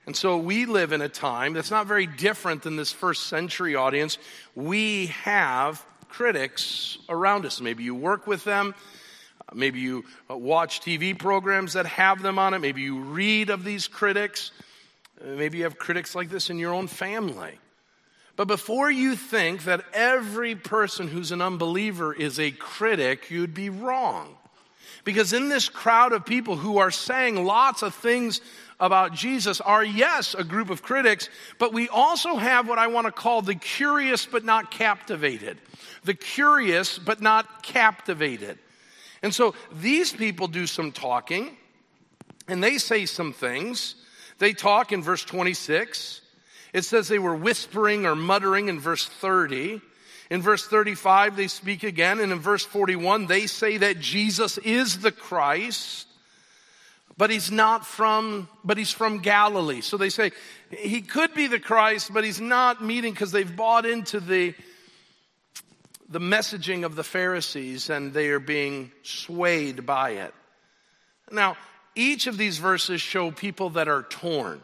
And 0.05 0.15
so 0.15 0.37
we 0.37 0.65
live 0.65 0.91
in 0.91 1.01
a 1.01 1.09
time 1.09 1.53
that's 1.53 1.71
not 1.71 1.87
very 1.87 2.07
different 2.07 2.63
than 2.63 2.75
this 2.75 2.91
first 2.91 3.27
century 3.27 3.75
audience. 3.75 4.17
We 4.55 5.07
have 5.07 5.83
critics 6.09 6.97
around 7.09 7.45
us. 7.45 7.61
Maybe 7.61 7.83
you 7.83 7.95
work 7.95 8.27
with 8.27 8.43
them. 8.43 8.75
Maybe 9.53 9.79
you 9.79 10.05
uh, 10.29 10.37
watch 10.37 10.81
TV 10.81 11.17
programs 11.17 11.73
that 11.73 11.85
have 11.85 12.21
them 12.21 12.37
on 12.37 12.53
it. 12.53 12.59
Maybe 12.59 12.81
you 12.81 12.99
read 12.99 13.49
of 13.49 13.63
these 13.63 13.87
critics. 13.87 14.51
Uh, 15.21 15.29
maybe 15.35 15.59
you 15.59 15.63
have 15.63 15.77
critics 15.77 16.15
like 16.15 16.29
this 16.29 16.49
in 16.49 16.59
your 16.59 16.73
own 16.73 16.87
family. 16.87 17.57
But 18.35 18.47
before 18.47 18.89
you 18.89 19.15
think 19.15 19.65
that 19.65 19.83
every 19.91 20.55
person 20.55 21.09
who's 21.09 21.31
an 21.31 21.41
unbeliever 21.41 22.13
is 22.13 22.39
a 22.39 22.51
critic, 22.51 23.29
you'd 23.29 23.53
be 23.53 23.69
wrong. 23.69 24.37
Because 25.03 25.33
in 25.33 25.49
this 25.49 25.67
crowd 25.67 26.13
of 26.13 26.25
people 26.25 26.55
who 26.55 26.77
are 26.77 26.91
saying 26.91 27.43
lots 27.43 27.81
of 27.81 27.93
things 27.93 28.41
about 28.79 29.13
Jesus 29.13 29.59
are, 29.59 29.83
yes, 29.83 30.35
a 30.35 30.43
group 30.43 30.69
of 30.69 30.81
critics, 30.81 31.29
but 31.57 31.73
we 31.73 31.89
also 31.89 32.35
have 32.35 32.67
what 32.67 32.79
I 32.79 32.87
want 32.87 33.07
to 33.07 33.11
call 33.11 33.41
the 33.41 33.55
curious 33.55 34.25
but 34.25 34.45
not 34.45 34.71
captivated. 34.71 35.57
The 36.05 36.13
curious 36.13 36.97
but 36.97 37.21
not 37.21 37.61
captivated. 37.61 38.57
And 39.21 39.33
so 39.33 39.53
these 39.71 40.11
people 40.11 40.47
do 40.47 40.65
some 40.65 40.91
talking 40.91 41.57
and 42.47 42.63
they 42.63 42.77
say 42.77 43.05
some 43.05 43.33
things. 43.33 43.95
They 44.39 44.53
talk 44.53 44.91
in 44.91 45.03
verse 45.03 45.23
26. 45.23 46.21
It 46.73 46.83
says 46.83 47.07
they 47.07 47.19
were 47.19 47.35
whispering 47.35 48.05
or 48.05 48.15
muttering 48.15 48.69
in 48.69 48.79
verse 48.79 49.05
30. 49.05 49.81
In 50.29 50.41
verse 50.41 50.65
35, 50.67 51.35
they 51.35 51.47
speak 51.47 51.83
again. 51.83 52.19
And 52.19 52.31
in 52.31 52.39
verse 52.39 52.63
41, 52.63 53.27
they 53.27 53.47
say 53.47 53.77
that 53.77 53.99
Jesus 53.99 54.57
is 54.59 54.99
the 54.99 55.11
Christ, 55.11 56.07
but 57.17 57.29
he's 57.29 57.51
not 57.51 57.85
from, 57.85 58.47
but 58.63 58.77
he's 58.77 58.91
from 58.91 59.19
Galilee. 59.19 59.81
So 59.81 59.97
they 59.97 60.09
say 60.09 60.31
he 60.69 61.01
could 61.01 61.33
be 61.33 61.47
the 61.47 61.59
Christ, 61.59 62.13
but 62.13 62.23
he's 62.23 62.39
not 62.39 62.83
meeting 62.83 63.13
because 63.13 63.31
they've 63.31 63.55
bought 63.55 63.85
into 63.85 64.19
the, 64.19 64.53
the 66.09 66.19
messaging 66.19 66.83
of 66.83 66.95
the 66.95 67.03
Pharisees 67.03 67.89
and 67.89 68.13
they 68.13 68.29
are 68.29 68.39
being 68.39 68.91
swayed 69.03 69.85
by 69.85 70.11
it. 70.11 70.33
Now, 71.31 71.55
each 71.95 72.27
of 72.27 72.37
these 72.37 72.57
verses 72.57 73.01
show 73.01 73.31
people 73.31 73.71
that 73.71 73.87
are 73.87 74.03
torn. 74.03 74.61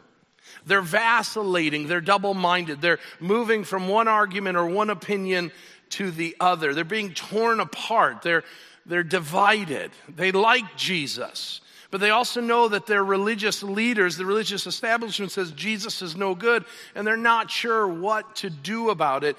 They're 0.64 0.80
vacillating. 0.82 1.86
They're 1.86 2.00
double 2.00 2.34
minded. 2.34 2.80
They're 2.80 2.98
moving 3.20 3.64
from 3.64 3.88
one 3.88 4.08
argument 4.08 4.56
or 4.56 4.66
one 4.66 4.90
opinion 4.90 5.52
to 5.90 6.10
the 6.10 6.36
other. 6.40 6.74
They're 6.74 6.84
being 6.84 7.14
torn 7.14 7.60
apart. 7.60 8.22
They're, 8.22 8.42
they're 8.84 9.04
divided. 9.04 9.92
They 10.08 10.32
like 10.32 10.76
Jesus. 10.76 11.60
But 11.90 12.00
they 12.00 12.10
also 12.10 12.40
know 12.40 12.68
that 12.68 12.86
their 12.86 13.04
religious 13.04 13.62
leaders, 13.62 14.16
the 14.16 14.26
religious 14.26 14.66
establishment 14.66 15.30
says 15.30 15.52
Jesus 15.52 16.02
is 16.02 16.16
no 16.16 16.34
good, 16.34 16.64
and 16.94 17.06
they're 17.06 17.16
not 17.16 17.50
sure 17.50 17.86
what 17.86 18.36
to 18.36 18.50
do 18.50 18.90
about 18.90 19.22
it. 19.22 19.36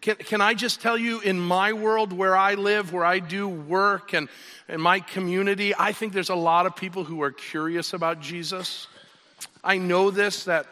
Can, 0.00 0.14
can 0.16 0.40
I 0.40 0.54
just 0.54 0.80
tell 0.80 0.96
you, 0.96 1.20
in 1.20 1.40
my 1.40 1.72
world 1.72 2.12
where 2.12 2.36
I 2.36 2.54
live, 2.54 2.92
where 2.92 3.04
I 3.04 3.18
do 3.18 3.48
work, 3.48 4.12
and 4.12 4.28
in 4.68 4.80
my 4.80 5.00
community, 5.00 5.74
I 5.76 5.92
think 5.92 6.12
there's 6.12 6.28
a 6.28 6.36
lot 6.36 6.66
of 6.66 6.76
people 6.76 7.02
who 7.02 7.22
are 7.22 7.32
curious 7.32 7.92
about 7.92 8.20
Jesus. 8.20 8.86
I 9.64 9.78
know 9.78 10.10
this 10.12 10.44
that 10.44 10.66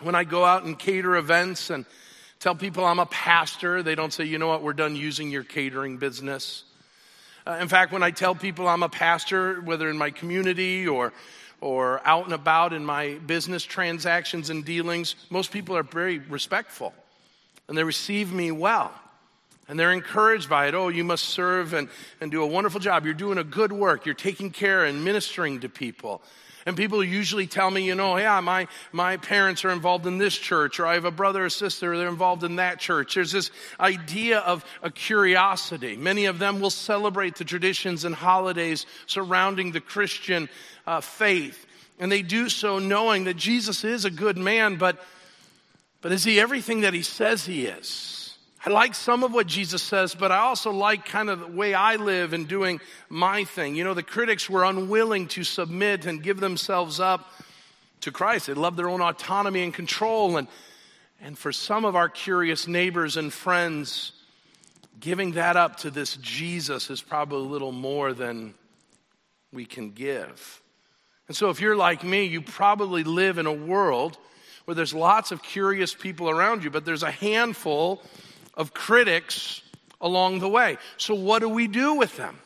when 0.00 0.14
I 0.14 0.24
go 0.24 0.42
out 0.42 0.64
and 0.64 0.78
cater 0.78 1.16
events 1.16 1.68
and 1.68 1.84
tell 2.38 2.54
people 2.54 2.86
I'm 2.86 2.98
a 2.98 3.06
pastor, 3.06 3.82
they 3.82 3.94
don't 3.94 4.12
say, 4.12 4.24
you 4.24 4.38
know 4.38 4.48
what, 4.48 4.62
we're 4.62 4.72
done 4.72 4.96
using 4.96 5.30
your 5.30 5.44
catering 5.44 5.98
business. 5.98 6.64
Uh, 7.46 7.58
in 7.60 7.68
fact, 7.68 7.92
when 7.92 8.02
I 8.02 8.10
tell 8.10 8.34
people 8.34 8.66
I'm 8.66 8.82
a 8.82 8.88
pastor, 8.88 9.60
whether 9.60 9.90
in 9.90 9.98
my 9.98 10.10
community 10.10 10.88
or 10.88 11.12
or 11.60 12.00
out 12.06 12.24
and 12.24 12.32
about 12.32 12.72
in 12.72 12.86
my 12.86 13.18
business 13.26 13.62
transactions 13.62 14.48
and 14.48 14.64
dealings, 14.64 15.14
most 15.28 15.50
people 15.50 15.76
are 15.76 15.82
very 15.82 16.18
respectful 16.18 16.94
and 17.70 17.78
they 17.78 17.84
receive 17.84 18.32
me 18.32 18.50
well. 18.50 18.92
And 19.68 19.78
they're 19.78 19.92
encouraged 19.92 20.50
by 20.50 20.66
it. 20.66 20.74
Oh, 20.74 20.88
you 20.88 21.04
must 21.04 21.26
serve 21.26 21.72
and, 21.72 21.88
and 22.20 22.28
do 22.28 22.42
a 22.42 22.46
wonderful 22.46 22.80
job. 22.80 23.04
You're 23.04 23.14
doing 23.14 23.38
a 23.38 23.44
good 23.44 23.70
work. 23.70 24.04
You're 24.04 24.16
taking 24.16 24.50
care 24.50 24.84
and 24.84 25.04
ministering 25.04 25.60
to 25.60 25.68
people. 25.68 26.20
And 26.66 26.76
people 26.76 27.02
usually 27.04 27.46
tell 27.46 27.70
me, 27.70 27.86
you 27.86 27.94
know, 27.94 28.16
yeah, 28.16 28.40
my, 28.40 28.66
my 28.90 29.18
parents 29.18 29.64
are 29.64 29.70
involved 29.70 30.04
in 30.08 30.18
this 30.18 30.36
church, 30.36 30.80
or 30.80 30.86
I 30.86 30.94
have 30.94 31.04
a 31.04 31.12
brother 31.12 31.44
or 31.44 31.48
sister, 31.48 31.96
they're 31.96 32.08
involved 32.08 32.42
in 32.42 32.56
that 32.56 32.80
church. 32.80 33.14
There's 33.14 33.30
this 33.30 33.52
idea 33.78 34.40
of 34.40 34.64
a 34.82 34.90
curiosity. 34.90 35.96
Many 35.96 36.24
of 36.24 36.40
them 36.40 36.58
will 36.58 36.70
celebrate 36.70 37.36
the 37.36 37.44
traditions 37.44 38.04
and 38.04 38.16
holidays 38.16 38.84
surrounding 39.06 39.70
the 39.70 39.80
Christian 39.80 40.48
uh, 40.88 41.00
faith. 41.00 41.66
And 42.00 42.10
they 42.10 42.22
do 42.22 42.48
so 42.48 42.80
knowing 42.80 43.24
that 43.24 43.36
Jesus 43.36 43.84
is 43.84 44.04
a 44.04 44.10
good 44.10 44.36
man, 44.36 44.74
but, 44.74 45.00
but 46.00 46.12
is 46.12 46.24
he 46.24 46.40
everything 46.40 46.82
that 46.82 46.94
he 46.94 47.02
says 47.02 47.44
he 47.44 47.66
is? 47.66 48.20
I 48.64 48.70
like 48.70 48.94
some 48.94 49.24
of 49.24 49.32
what 49.32 49.46
Jesus 49.46 49.82
says, 49.82 50.14
but 50.14 50.30
I 50.30 50.38
also 50.38 50.70
like 50.70 51.06
kind 51.06 51.30
of 51.30 51.40
the 51.40 51.46
way 51.46 51.72
I 51.72 51.96
live 51.96 52.34
and 52.34 52.46
doing 52.46 52.80
my 53.08 53.44
thing. 53.44 53.74
You 53.74 53.84
know, 53.84 53.94
the 53.94 54.02
critics 54.02 54.50
were 54.50 54.64
unwilling 54.64 55.28
to 55.28 55.44
submit 55.44 56.04
and 56.04 56.22
give 56.22 56.40
themselves 56.40 57.00
up 57.00 57.32
to 58.02 58.12
Christ. 58.12 58.48
They 58.48 58.54
loved 58.54 58.76
their 58.76 58.90
own 58.90 59.00
autonomy 59.00 59.62
and 59.62 59.72
control. 59.72 60.36
And, 60.36 60.46
and 61.22 61.38
for 61.38 61.52
some 61.52 61.86
of 61.86 61.96
our 61.96 62.10
curious 62.10 62.68
neighbors 62.68 63.16
and 63.16 63.32
friends, 63.32 64.12
giving 65.00 65.32
that 65.32 65.56
up 65.56 65.76
to 65.78 65.90
this 65.90 66.16
Jesus 66.16 66.90
is 66.90 67.00
probably 67.00 67.38
a 67.38 67.50
little 67.50 67.72
more 67.72 68.12
than 68.12 68.52
we 69.52 69.64
can 69.64 69.90
give. 69.92 70.60
And 71.28 71.36
so 71.36 71.48
if 71.48 71.60
you're 71.62 71.76
like 71.76 72.04
me, 72.04 72.24
you 72.24 72.42
probably 72.42 73.04
live 73.04 73.38
in 73.38 73.46
a 73.46 73.52
world 73.52 74.18
where 74.64 74.74
there's 74.74 74.94
lots 74.94 75.32
of 75.32 75.42
curious 75.42 75.94
people 75.94 76.30
around 76.30 76.64
you, 76.64 76.70
but 76.70 76.84
there's 76.84 77.02
a 77.02 77.10
handful 77.10 78.02
of 78.54 78.74
critics 78.74 79.62
along 80.00 80.40
the 80.40 80.48
way. 80.48 80.78
So, 80.96 81.14
what 81.14 81.40
do 81.40 81.48
we 81.48 81.66
do 81.66 81.94
with 81.94 82.16
them? 82.16 82.38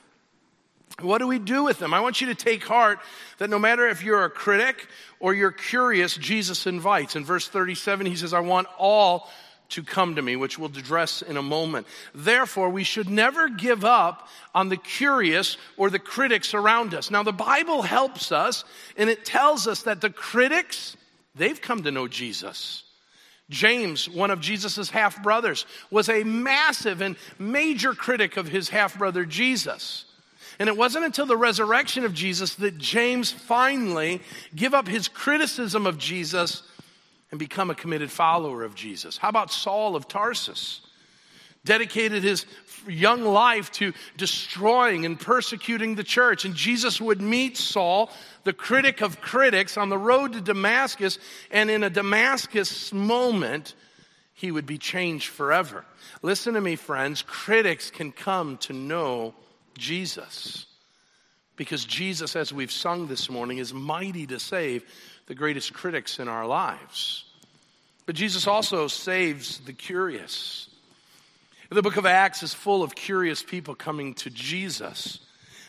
What 1.01 1.19
do 1.19 1.27
we 1.27 1.41
do 1.41 1.65
with 1.65 1.79
them? 1.79 1.93
I 1.93 2.01
want 2.01 2.21
you 2.21 2.29
to 2.29 2.35
take 2.35 2.65
heart 2.65 3.01
that 3.39 3.51
no 3.51 3.59
matter 3.59 3.89
if 3.89 4.03
you're 4.03 4.25
a 4.25 4.31
critic 4.31 4.87
or 5.19 5.35
you're 5.35 5.51
curious, 5.51 6.17
Jesus 6.17 6.67
invites. 6.67 7.17
In 7.17 7.25
verse 7.25 7.49
37, 7.49 8.07
he 8.07 8.15
says, 8.15 8.33
I 8.33 8.41
want 8.41 8.69
all 8.79 9.29
to 9.71 9.83
come 9.83 10.15
to 10.15 10.23
me, 10.23 10.37
which 10.37 10.57
we'll 10.57 10.69
address 10.69 11.23
in 11.23 11.37
a 11.37 11.43
moment. 11.43 11.87
Therefore, 12.15 12.69
we 12.71 12.85
should 12.85 13.09
never 13.09 13.49
give 13.49 13.85
up 13.85 14.29
on 14.55 14.69
the 14.69 14.77
curious 14.77 15.57
or 15.77 15.91
the 15.91 15.99
critics 15.99 16.55
around 16.55 16.95
us. 16.95 17.11
Now, 17.11 17.25
the 17.25 17.33
Bible 17.33 17.83
helps 17.83 18.31
us 18.31 18.65
and 18.97 19.11
it 19.11 19.25
tells 19.25 19.67
us 19.67 19.83
that 19.83 20.01
the 20.01 20.11
critics, 20.11 20.97
they've 21.35 21.61
come 21.61 21.83
to 21.83 21.91
know 21.91 22.09
Jesus. 22.09 22.83
James, 23.51 24.09
one 24.09 24.31
of 24.31 24.41
Jesus' 24.41 24.89
half 24.91 25.23
brothers, 25.23 25.67
was 25.91 26.09
a 26.09 26.25
massive 26.25 27.01
and 27.03 27.17
major 27.39 27.93
critic 27.93 28.37
of 28.37 28.49
his 28.49 28.71
half 28.71 28.97
brother 28.97 29.25
Jesus. 29.25 30.07
And 30.59 30.69
it 30.69 30.77
wasn't 30.77 31.05
until 31.05 31.27
the 31.27 31.37
resurrection 31.37 32.05
of 32.05 32.15
Jesus 32.15 32.55
that 32.57 32.79
James 32.79 33.33
finally 33.33 34.23
give 34.55 34.73
up 34.73 34.89
his 34.89 35.09
criticism 35.09 35.87
of 35.87 35.99
Jesus 35.99 36.63
and 37.31 37.39
become 37.39 37.71
a 37.71 37.75
committed 37.75 38.11
follower 38.11 38.63
of 38.63 38.75
Jesus. 38.75 39.19
How 39.19 39.29
about 39.29 39.53
Saul 39.53 39.97
of 39.97 40.07
Tarsus? 40.07 40.81
Dedicated 41.65 42.23
his 42.23 42.47
young 42.87 43.25
life 43.25 43.71
to 43.73 43.93
destroying 44.17 45.07
and 45.07 45.19
persecuting 45.19 45.95
the 45.95 46.05
church. 46.05 46.45
And 46.45 46.55
Jesus 46.55 47.01
would 47.01 47.21
meet 47.21 47.57
Saul 47.57 48.11
the 48.45 48.53
critic 48.53 49.01
of 49.01 49.21
critics 49.21 49.77
on 49.77 49.89
the 49.89 49.99
road 49.99 50.35
to 50.35 50.41
Damascus, 50.41 51.19
and 51.51 51.71
in 51.71 51.83
a 51.83 51.91
Damascus 51.91 52.93
moment, 52.93 53.75
he 54.35 54.51
would 54.51 54.67
be 54.67 54.79
changed 54.79 55.29
forever. 55.29 55.85
Listen 56.23 56.55
to 56.55 56.61
me, 56.61 56.77
friends. 56.77 57.23
Critics 57.23 57.91
can 57.91 58.13
come 58.13 58.59
to 58.59 58.73
know 58.73 59.35
Jesus. 59.79 60.67
Because 61.57 61.85
Jesus, 61.85 62.35
as 62.35 62.53
we've 62.53 62.73
sung 62.73 63.07
this 63.07 63.31
morning, 63.31 63.59
is 63.59 63.73
mighty 63.73 64.27
to 64.27 64.41
save 64.41 64.85
the 65.27 65.35
greatest 65.35 65.73
critics 65.73 66.19
in 66.19 66.29
our 66.29 66.47
lives. 66.47 67.25
But 68.07 68.17
Jesus 68.17 68.47
also 68.47 68.89
saves 68.89 69.61
the 69.61 69.73
curious. 69.73 70.69
The 71.75 71.83
book 71.83 71.97
of 71.97 72.07
Acts 72.07 72.45
is 72.45 72.55
full 72.55 72.85
of 72.85 72.95
curious 72.95 73.43
people 73.43 73.75
coming 73.75 74.15
to 74.15 74.31
Jesus. 74.31 75.19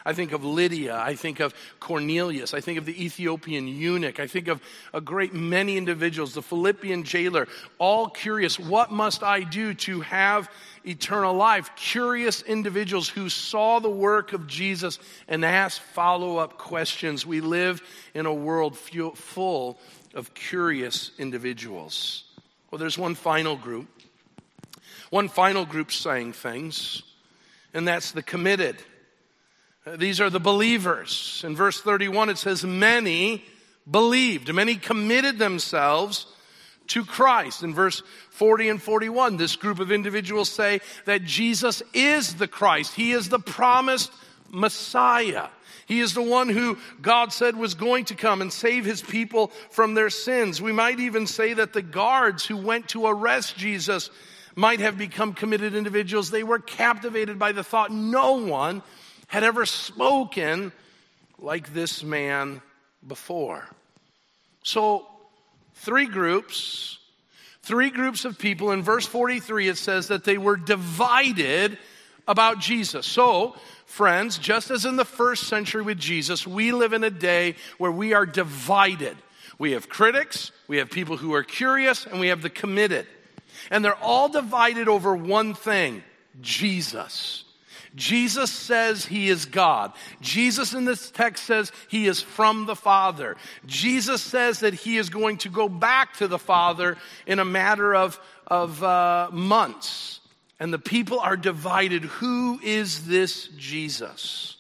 I 0.05 0.13
think 0.13 0.33
of 0.33 0.45
Lydia. 0.45 0.95
I 0.95 1.15
think 1.15 1.39
of 1.39 1.55
Cornelius. 1.79 2.53
I 2.53 2.62
think 2.62 2.77
of 2.77 2.85
the 2.85 3.03
Ethiopian 3.03 3.67
eunuch. 3.67 4.19
I 4.19 4.27
think 4.27 4.47
of 4.47 4.62
a 4.93 5.01
great 5.01 5.33
many 5.33 5.77
individuals, 5.77 6.35
the 6.35 6.43
Philippian 6.43 7.05
jailer, 7.05 7.47
all 7.79 8.07
curious, 8.07 8.59
what 8.59 8.91
must 8.91 9.24
I 9.24 9.41
do 9.41 9.74
to 9.74 10.01
have 10.01 10.47
eternal 10.85 11.33
life? 11.33 11.71
Curious 11.75 12.43
individuals 12.43 13.09
who 13.09 13.27
saw 13.27 13.79
the 13.79 13.89
work 13.89 14.31
of 14.33 14.45
Jesus 14.45 15.00
and 15.27 15.43
asked 15.43 15.81
follow 15.81 16.38
up 16.38 16.59
questions. 16.59 17.25
We 17.25 17.41
live 17.41 17.81
in 18.13 18.27
a 18.27 18.33
world 18.33 18.77
full 18.77 19.79
of 20.13 20.35
curious 20.35 21.09
individuals. 21.17 22.25
Well, 22.69 22.77
there's 22.77 22.95
one 22.95 23.15
final 23.15 23.55
group. 23.55 23.88
One 25.15 25.29
final 25.29 25.65
group 25.65 25.93
saying 25.93 26.34
things, 26.34 27.01
and 27.74 27.88
that's 27.88 28.12
the 28.12 28.22
committed. 28.22 28.75
Uh, 29.88 29.95
these 29.95 30.19
are 30.19 30.29
the 30.29 30.41
believers. 30.41 31.41
In 31.48 31.55
verse 31.55 31.79
31, 31.79 32.27
it 32.27 32.38
says, 32.38 32.65
Many 32.65 33.41
believed, 33.89 34.53
many 34.53 34.75
committed 34.75 35.39
themselves 35.39 36.25
to 36.88 37.05
Christ. 37.05 37.63
In 37.63 37.74
verse 37.74 38.03
40 38.31 38.67
and 38.67 38.81
41, 38.81 39.38
this 39.38 39.55
group 39.55 39.79
of 39.79 39.89
individuals 39.89 40.51
say 40.51 40.81
that 41.05 41.24
Jesus 41.24 41.81
is 41.93 42.36
the 42.36 42.50
Christ. 42.50 42.93
He 42.93 43.13
is 43.13 43.29
the 43.29 43.39
promised 43.39 44.12
Messiah. 44.50 45.48
He 45.86 46.01
is 46.01 46.13
the 46.13 46.24
one 46.24 46.50
who 46.50 46.77
God 47.01 47.31
said 47.31 47.55
was 47.55 47.74
going 47.74 48.03
to 48.05 48.15
come 48.15 48.41
and 48.41 48.51
save 48.51 48.84
his 48.84 49.01
people 49.01 49.53
from 49.69 49.93
their 49.93 50.10
sins. 50.10 50.62
We 50.62 50.74
might 50.74 51.00
even 51.00 51.25
say 51.25 51.53
that 51.53 51.72
the 51.72 51.81
guards 51.81 52.45
who 52.45 52.57
went 52.57 52.89
to 52.89 53.07
arrest 53.07 53.55
Jesus 53.55 54.10
might 54.55 54.79
have 54.79 54.97
become 54.97 55.33
committed 55.33 55.75
individuals. 55.75 56.31
They 56.31 56.43
were 56.43 56.59
captivated 56.59 57.38
by 57.38 57.51
the 57.51 57.63
thought 57.63 57.91
no 57.91 58.45
one 58.45 58.81
had 59.27 59.43
ever 59.43 59.65
spoken 59.65 60.71
like 61.39 61.74
this 61.74 62.03
man 62.03 62.62
before. 63.05 63.67
So, 64.63 65.05
three 65.75 66.05
groups, 66.05 66.97
three 67.62 67.89
groups 67.89 68.25
of 68.25 68.39
people. 68.39 68.71
In 68.71 68.81
verse 68.81 69.05
43, 69.05 69.67
it 69.67 69.77
says 69.77 70.07
that 70.07 70.24
they 70.24 70.38
were 70.38 70.57
divided 70.57 71.77
about 72.27 72.59
Jesus. 72.59 73.05
So, 73.05 73.55
friends, 73.85 74.38
just 74.38 74.71
as 74.71 74.85
in 74.85 74.95
the 74.95 75.05
first 75.05 75.47
century 75.47 75.83
with 75.83 76.00
Jesus, 76.00 76.47
we 76.47 76.71
live 76.71 76.93
in 76.93 77.03
a 77.03 77.12
day 77.12 77.55
where 77.77 77.91
we 77.91 78.13
are 78.13 78.25
divided. 78.25 79.17
We 79.57 79.71
have 79.71 79.88
critics, 79.89 80.51
we 80.67 80.77
have 80.77 80.89
people 80.89 81.17
who 81.17 81.33
are 81.33 81.43
curious, 81.43 82.05
and 82.05 82.19
we 82.19 82.27
have 82.27 82.41
the 82.41 82.50
committed. 82.50 83.07
And 83.72 83.84
they're 83.84 83.95
all 83.95 84.29
divided 84.29 84.88
over 84.88 85.15
one 85.15 85.53
thing 85.53 86.03
Jesus. 86.41 87.45
Jesus 87.95 88.51
says 88.51 89.05
he 89.05 89.29
is 89.29 89.45
God. 89.45 89.93
Jesus 90.19 90.74
in 90.74 90.84
this 90.84 91.10
text 91.12 91.45
says 91.45 91.72
he 91.88 92.07
is 92.07 92.22
from 92.22 92.65
the 92.65 92.75
Father. 92.75 93.38
Jesus 93.65 94.22
says 94.22 94.60
that 94.60 94.74
he 94.74 94.98
is 94.98 95.10
going 95.10 95.38
to 95.39 95.50
go 95.50 95.69
back 95.69 96.15
to 96.17 96.27
the 96.27 96.39
Father 96.39 96.98
in 97.25 97.39
a 97.39 97.45
matter 97.45 97.95
of, 97.95 98.19
of 98.48 98.84
uh, 98.84 99.29
months. 99.31 100.19
And 100.60 100.74
the 100.74 100.79
people 100.79 101.19
are 101.19 101.38
divided. 101.38 102.03
Who 102.03 102.60
is 102.62 103.07
this 103.07 103.48
Jesus? 103.57 104.57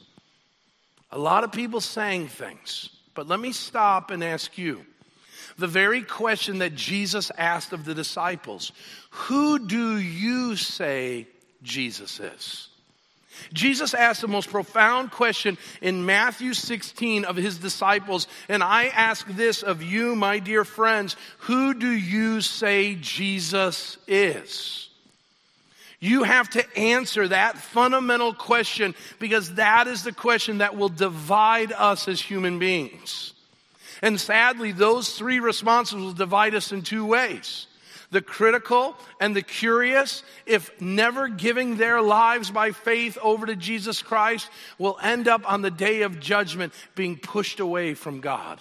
A 1.11 1.19
lot 1.19 1.43
of 1.43 1.51
people 1.51 1.81
saying 1.81 2.27
things, 2.29 2.89
but 3.13 3.27
let 3.27 3.39
me 3.39 3.51
stop 3.51 4.11
and 4.11 4.23
ask 4.23 4.57
you 4.57 4.85
the 5.57 5.67
very 5.67 6.01
question 6.01 6.59
that 6.59 6.75
Jesus 6.75 7.31
asked 7.37 7.73
of 7.73 7.85
the 7.85 7.93
disciples 7.93 8.71
Who 9.11 9.59
do 9.59 9.97
you 9.97 10.55
say 10.55 11.27
Jesus 11.63 12.19
is? 12.19 12.67
Jesus 13.53 13.93
asked 13.93 14.21
the 14.21 14.27
most 14.27 14.49
profound 14.49 15.11
question 15.11 15.57
in 15.81 16.05
Matthew 16.05 16.53
16 16.53 17.25
of 17.25 17.35
his 17.35 17.57
disciples, 17.57 18.27
and 18.47 18.63
I 18.63 18.85
ask 18.85 19.27
this 19.27 19.61
of 19.61 19.83
you, 19.83 20.15
my 20.15 20.39
dear 20.39 20.63
friends 20.63 21.15
who 21.39 21.73
do 21.73 21.89
you 21.89 22.41
say 22.41 22.95
Jesus 22.95 23.97
is? 24.07 24.89
You 25.99 26.23
have 26.23 26.49
to 26.51 26.77
answer 26.77 27.27
that 27.29 27.57
fundamental 27.57 28.33
question 28.33 28.95
because 29.19 29.55
that 29.55 29.87
is 29.87 30.03
the 30.03 30.11
question 30.11 30.59
that 30.59 30.75
will 30.75 30.89
divide 30.89 31.71
us 31.71 32.07
as 32.07 32.21
human 32.21 32.59
beings. 32.59 33.33
And 34.05 34.21
sadly, 34.21 34.71
those 34.71 35.17
three 35.17 35.39
responses 35.39 35.95
will 35.95 36.13
divide 36.13 36.53
us 36.53 36.71
in 36.71 36.83
two 36.83 37.07
ways 37.07 37.65
the 38.11 38.21
critical 38.21 38.95
and 39.19 39.35
the 39.35 39.41
curious, 39.41 40.21
if 40.45 40.79
never 40.79 41.27
giving 41.27 41.77
their 41.77 42.03
lives 42.03 42.51
by 42.51 42.71
faith 42.71 43.17
over 43.23 43.47
to 43.47 43.55
Jesus 43.55 44.03
Christ, 44.03 44.47
will 44.77 44.99
end 45.01 45.27
up 45.27 45.51
on 45.51 45.63
the 45.63 45.71
day 45.71 46.03
of 46.03 46.19
judgment 46.19 46.71
being 46.93 47.17
pushed 47.17 47.59
away 47.59 47.95
from 47.95 48.21
God 48.21 48.59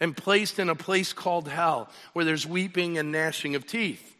and 0.00 0.16
placed 0.16 0.58
in 0.58 0.70
a 0.70 0.74
place 0.74 1.12
called 1.12 1.46
hell 1.46 1.90
where 2.14 2.24
there's 2.24 2.46
weeping 2.46 2.96
and 2.96 3.12
gnashing 3.12 3.54
of 3.54 3.66
teeth. 3.66 4.16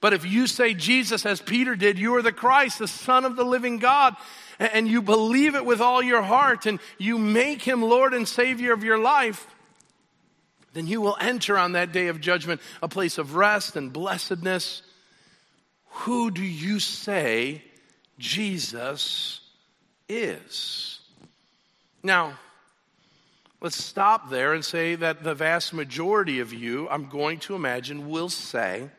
But 0.00 0.12
if 0.12 0.24
you 0.24 0.46
say 0.46 0.74
Jesus, 0.74 1.26
as 1.26 1.40
Peter 1.40 1.74
did, 1.74 1.98
you 1.98 2.14
are 2.14 2.22
the 2.22 2.30
Christ, 2.30 2.78
the 2.78 2.86
Son 2.86 3.24
of 3.24 3.34
the 3.34 3.44
living 3.44 3.78
God, 3.78 4.14
and 4.60 4.86
you 4.86 5.02
believe 5.02 5.56
it 5.56 5.66
with 5.66 5.80
all 5.80 6.00
your 6.00 6.22
heart 6.22 6.64
and 6.64 6.78
you 6.96 7.18
make 7.18 7.62
him 7.62 7.82
Lord 7.82 8.14
and 8.14 8.28
Savior 8.28 8.72
of 8.72 8.84
your 8.84 8.98
life, 8.98 9.48
then 10.74 10.86
you 10.88 11.00
will 11.00 11.16
enter 11.20 11.56
on 11.56 11.72
that 11.72 11.92
day 11.92 12.08
of 12.08 12.20
judgment 12.20 12.60
a 12.82 12.88
place 12.88 13.16
of 13.16 13.36
rest 13.36 13.76
and 13.76 13.92
blessedness. 13.92 14.82
Who 15.88 16.30
do 16.30 16.42
you 16.42 16.80
say 16.80 17.62
Jesus 18.18 19.40
is? 20.08 20.98
Now, 22.02 22.38
let's 23.60 23.82
stop 23.82 24.28
there 24.28 24.52
and 24.52 24.64
say 24.64 24.96
that 24.96 25.22
the 25.22 25.34
vast 25.34 25.72
majority 25.72 26.40
of 26.40 26.52
you, 26.52 26.88
I'm 26.90 27.08
going 27.08 27.38
to 27.40 27.54
imagine, 27.54 28.10
will 28.10 28.28
say, 28.28 28.90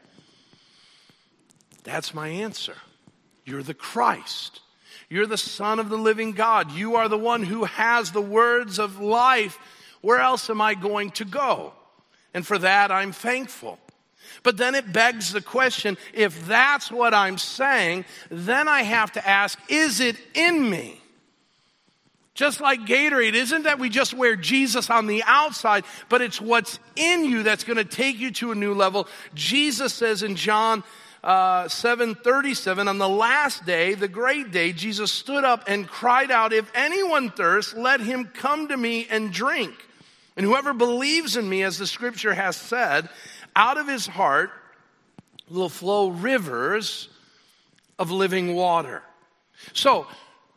That's 1.84 2.14
my 2.14 2.30
answer. 2.30 2.76
You're 3.44 3.64
the 3.64 3.74
Christ. 3.74 4.62
You're 5.10 5.28
the 5.28 5.38
Son 5.38 5.78
of 5.80 5.90
the 5.90 5.98
living 5.98 6.32
God. 6.32 6.72
You 6.72 6.96
are 6.96 7.08
the 7.08 7.18
one 7.18 7.44
who 7.44 7.66
has 7.66 8.12
the 8.12 8.22
words 8.22 8.80
of 8.80 9.00
life 9.00 9.60
where 10.06 10.20
else 10.20 10.52
am 10.52 10.62
I 10.62 10.76
going 10.76 11.10
to 11.12 11.26
go? 11.26 11.74
And 12.36 12.46
for 12.46 12.60
that, 12.60 12.92
I'm 12.92 13.12
thankful. 13.12 13.80
But 14.44 14.56
then 14.56 14.76
it 14.76 14.94
begs 14.94 15.34
the 15.34 15.42
question 15.42 15.98
if 16.14 16.46
that's 16.46 16.92
what 16.92 17.16
I'm 17.16 17.40
saying, 17.40 18.06
then 18.30 18.68
I 18.68 18.84
have 18.84 19.14
to 19.14 19.28
ask, 19.28 19.58
is 19.68 20.02
it 20.02 20.16
in 20.36 20.70
me? 20.70 21.02
Just 22.36 22.62
like 22.62 22.82
Gatorade, 22.82 23.34
isn't 23.34 23.64
that 23.64 23.80
we 23.80 23.90
just 23.90 24.14
wear 24.14 24.36
Jesus 24.36 24.92
on 24.92 25.08
the 25.08 25.24
outside, 25.26 25.86
but 26.08 26.22
it's 26.22 26.40
what's 26.40 26.78
in 26.96 27.26
you 27.26 27.42
that's 27.42 27.64
going 27.64 27.78
to 27.78 27.84
take 27.84 28.20
you 28.20 28.30
to 28.34 28.52
a 28.52 28.56
new 28.56 28.76
level. 28.76 29.08
Jesus 29.34 29.92
says 29.92 30.22
in 30.22 30.36
John 30.36 30.84
uh, 31.24 31.68
737, 31.68 32.88
on 32.88 33.00
the 33.00 33.10
last 33.10 33.66
day, 33.66 33.96
the 33.96 34.08
great 34.08 34.52
day, 34.52 34.72
Jesus 34.72 35.12
stood 35.12 35.44
up 35.44 35.64
and 35.66 35.88
cried 35.88 36.30
out, 36.30 36.54
If 36.54 36.70
anyone 36.76 37.32
thirsts, 37.32 37.74
let 37.74 38.02
him 38.02 38.26
come 38.26 38.68
to 38.68 38.78
me 38.78 39.08
and 39.10 39.34
drink. 39.34 39.74
And 40.38 40.46
whoever 40.46 40.74
believes 40.74 41.38
in 41.38 41.48
me, 41.48 41.64
as 41.64 41.78
the 41.78 41.88
scripture 41.88 42.34
has 42.34 42.56
said, 42.56 43.10
out 43.56 43.78
of 43.78 43.88
his 43.88 44.06
heart 44.06 44.52
will 45.50 45.70
flow 45.70 46.10
rivers 46.10 47.08
of 47.98 48.12
living 48.12 48.56
water. 48.56 49.02
So, 49.74 50.08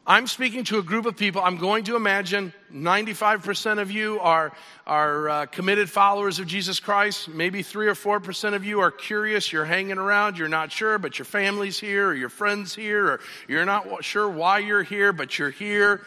I'm 0.05 0.27
speaking 0.27 0.65
to 0.65 0.79
a 0.79 0.83
group 0.83 1.05
of 1.05 1.19
people. 1.19 1.43
I'm 1.43 1.59
going 1.59 1.85
to 1.85 1.95
imagine 1.95 2.55
95% 2.73 3.79
of 3.79 3.91
you 3.91 4.19
are, 4.21 4.53
are 4.87 5.29
uh, 5.29 5.47
committed 5.47 5.91
followers 5.91 6.39
of 6.39 6.47
Jesus 6.47 6.81
Christ. 6.81 7.29
Maybe 7.29 7.63
3 7.63 7.89
or 7.89 7.95
4% 7.95 8.55
of 8.55 8.65
you 8.65 8.81
are 8.81 8.91
curious. 8.91 9.53
You're 9.53 9.67
hanging 9.67 9.99
around. 9.99 10.39
You're 10.39 10.49
not 10.49 10.73
sure, 10.73 10.97
but 10.97 11.19
your 11.19 11.27
family's 11.27 11.79
here, 11.79 12.09
or 12.09 12.15
your 12.15 12.31
friend's 12.31 12.75
here, 12.75 13.05
or 13.07 13.21
you're 13.49 13.67
not 13.67 14.03
sure 14.03 14.27
why 14.31 14.61
you're 14.61 14.83
here, 14.83 15.13
but 15.13 15.39
you're 15.39 15.51
here 15.51 16.01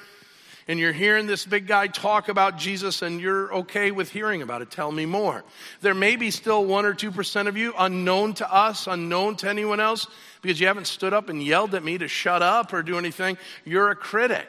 and 0.67 0.80
you're 0.80 0.93
hearing 0.93 1.28
this 1.28 1.45
big 1.45 1.67
guy 1.67 1.88
talk 1.88 2.30
about 2.30 2.58
Jesus 2.58 3.02
and 3.02 3.19
you're 3.19 3.54
okay 3.54 3.91
with 3.91 4.10
hearing 4.12 4.41
about 4.41 4.62
it, 4.62 4.71
tell 4.71 4.91
me 4.91 5.06
more. 5.06 5.43
There 5.82 5.93
may 5.93 6.15
be 6.15 6.32
still 6.32 6.65
one 6.65 6.86
or 6.86 6.93
2% 6.93 7.47
of 7.47 7.58
you 7.58 7.74
unknown 7.78 8.34
to 8.36 8.54
us, 8.54 8.88
unknown 8.88 9.36
to 9.38 9.50
anyone 9.50 9.80
else, 9.80 10.08
because 10.41 10.60
you 10.60 10.67
haven't 10.67 10.88
stood 10.88 11.13
up 11.13 11.30
and 11.30 11.41
yelled 11.41 11.76
at 11.76 11.84
me 11.84 11.97
to 11.97 12.08
shut 12.08 12.41
up 12.41 12.74
or 12.74 12.84
do 12.84 12.97
anything. 12.97 13.38
You're 13.65 13.89
a 13.89 13.95
critic. 13.95 14.47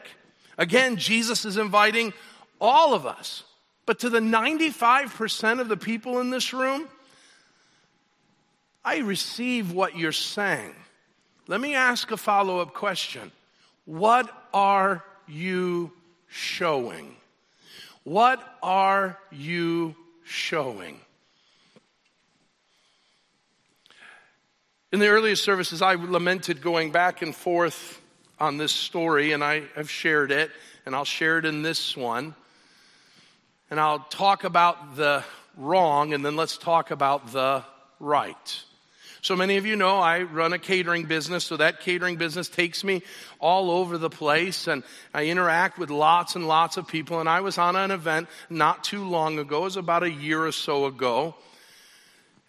Again, 0.59 0.97
Jesus 0.97 1.45
is 1.45 1.57
inviting 1.57 2.13
all 2.61 2.95
of 2.95 3.07
us. 3.07 3.45
But 3.87 4.01
to 4.01 4.11
the 4.11 4.21
95% 4.21 5.61
of 5.61 5.69
the 5.69 5.77
people 5.77 6.21
in 6.21 6.31
this 6.31 6.53
room, 6.53 6.89
I 8.85 8.99
receive 8.99 9.73
what 9.73 9.97
you're 9.97 10.13
saying. 10.13 10.75
Let 11.49 11.61
me 11.61 11.75
ask 11.75 12.11
a 12.11 12.17
follow 12.17 12.61
up 12.61 12.75
question. 12.75 13.33
What 13.85 14.33
are 14.55 15.05
you 15.27 15.93
showing? 16.33 17.15
What 18.05 18.43
are 18.63 19.19
you 19.31 19.95
showing? 20.25 20.99
In 24.91 24.99
the 24.99 25.09
earliest 25.09 25.45
services, 25.45 25.83
I 25.83 25.95
lamented 25.95 26.63
going 26.63 26.91
back 26.91 27.23
and 27.23 27.37
forth 27.37 28.01
on 28.41 28.57
this 28.57 28.73
story, 28.73 29.33
and 29.33 29.45
I 29.45 29.63
have 29.77 29.91
shared 29.91 30.33
it. 30.33 30.51
and 30.85 30.97
I'll 30.97 31.05
share 31.05 31.39
it 31.39 31.45
in 31.45 31.63
this 31.63 31.97
one. 31.97 32.35
And 33.71 33.79
I'll 33.79 34.01
talk 34.01 34.43
about 34.43 34.97
the 34.97 35.23
wrong, 35.57 36.13
and 36.13 36.25
then 36.25 36.35
let's 36.35 36.57
talk 36.59 36.91
about 36.91 37.33
the 37.33 37.63
right. 38.01 38.65
So 39.23 39.37
many 39.37 39.57
of 39.57 39.65
you 39.65 39.77
know 39.77 39.99
I 39.99 40.23
run 40.23 40.53
a 40.53 40.59
catering 40.59 41.05
business, 41.05 41.45
so 41.45 41.57
that 41.59 41.79
catering 41.79 42.17
business 42.17 42.49
takes 42.49 42.83
me 42.83 43.03
all 43.39 43.71
over 43.71 43.97
the 43.97 44.11
place 44.11 44.67
and 44.67 44.83
I 45.15 45.27
interact 45.27 45.79
with 45.79 45.91
lots 45.91 46.35
and 46.35 46.49
lots 46.49 46.77
of 46.77 46.89
people. 46.89 47.21
And 47.21 47.29
I 47.29 47.41
was 47.41 47.57
on 47.57 47.77
an 47.77 47.93
event 47.93 48.29
not 48.51 48.83
too 48.83 49.05
long 49.05 49.39
ago, 49.39 49.61
it 49.61 49.65
was 49.65 49.77
about 49.77 50.03
a 50.03 50.11
year 50.11 50.45
or 50.45 50.51
so 50.51 50.87
ago. 50.87 51.37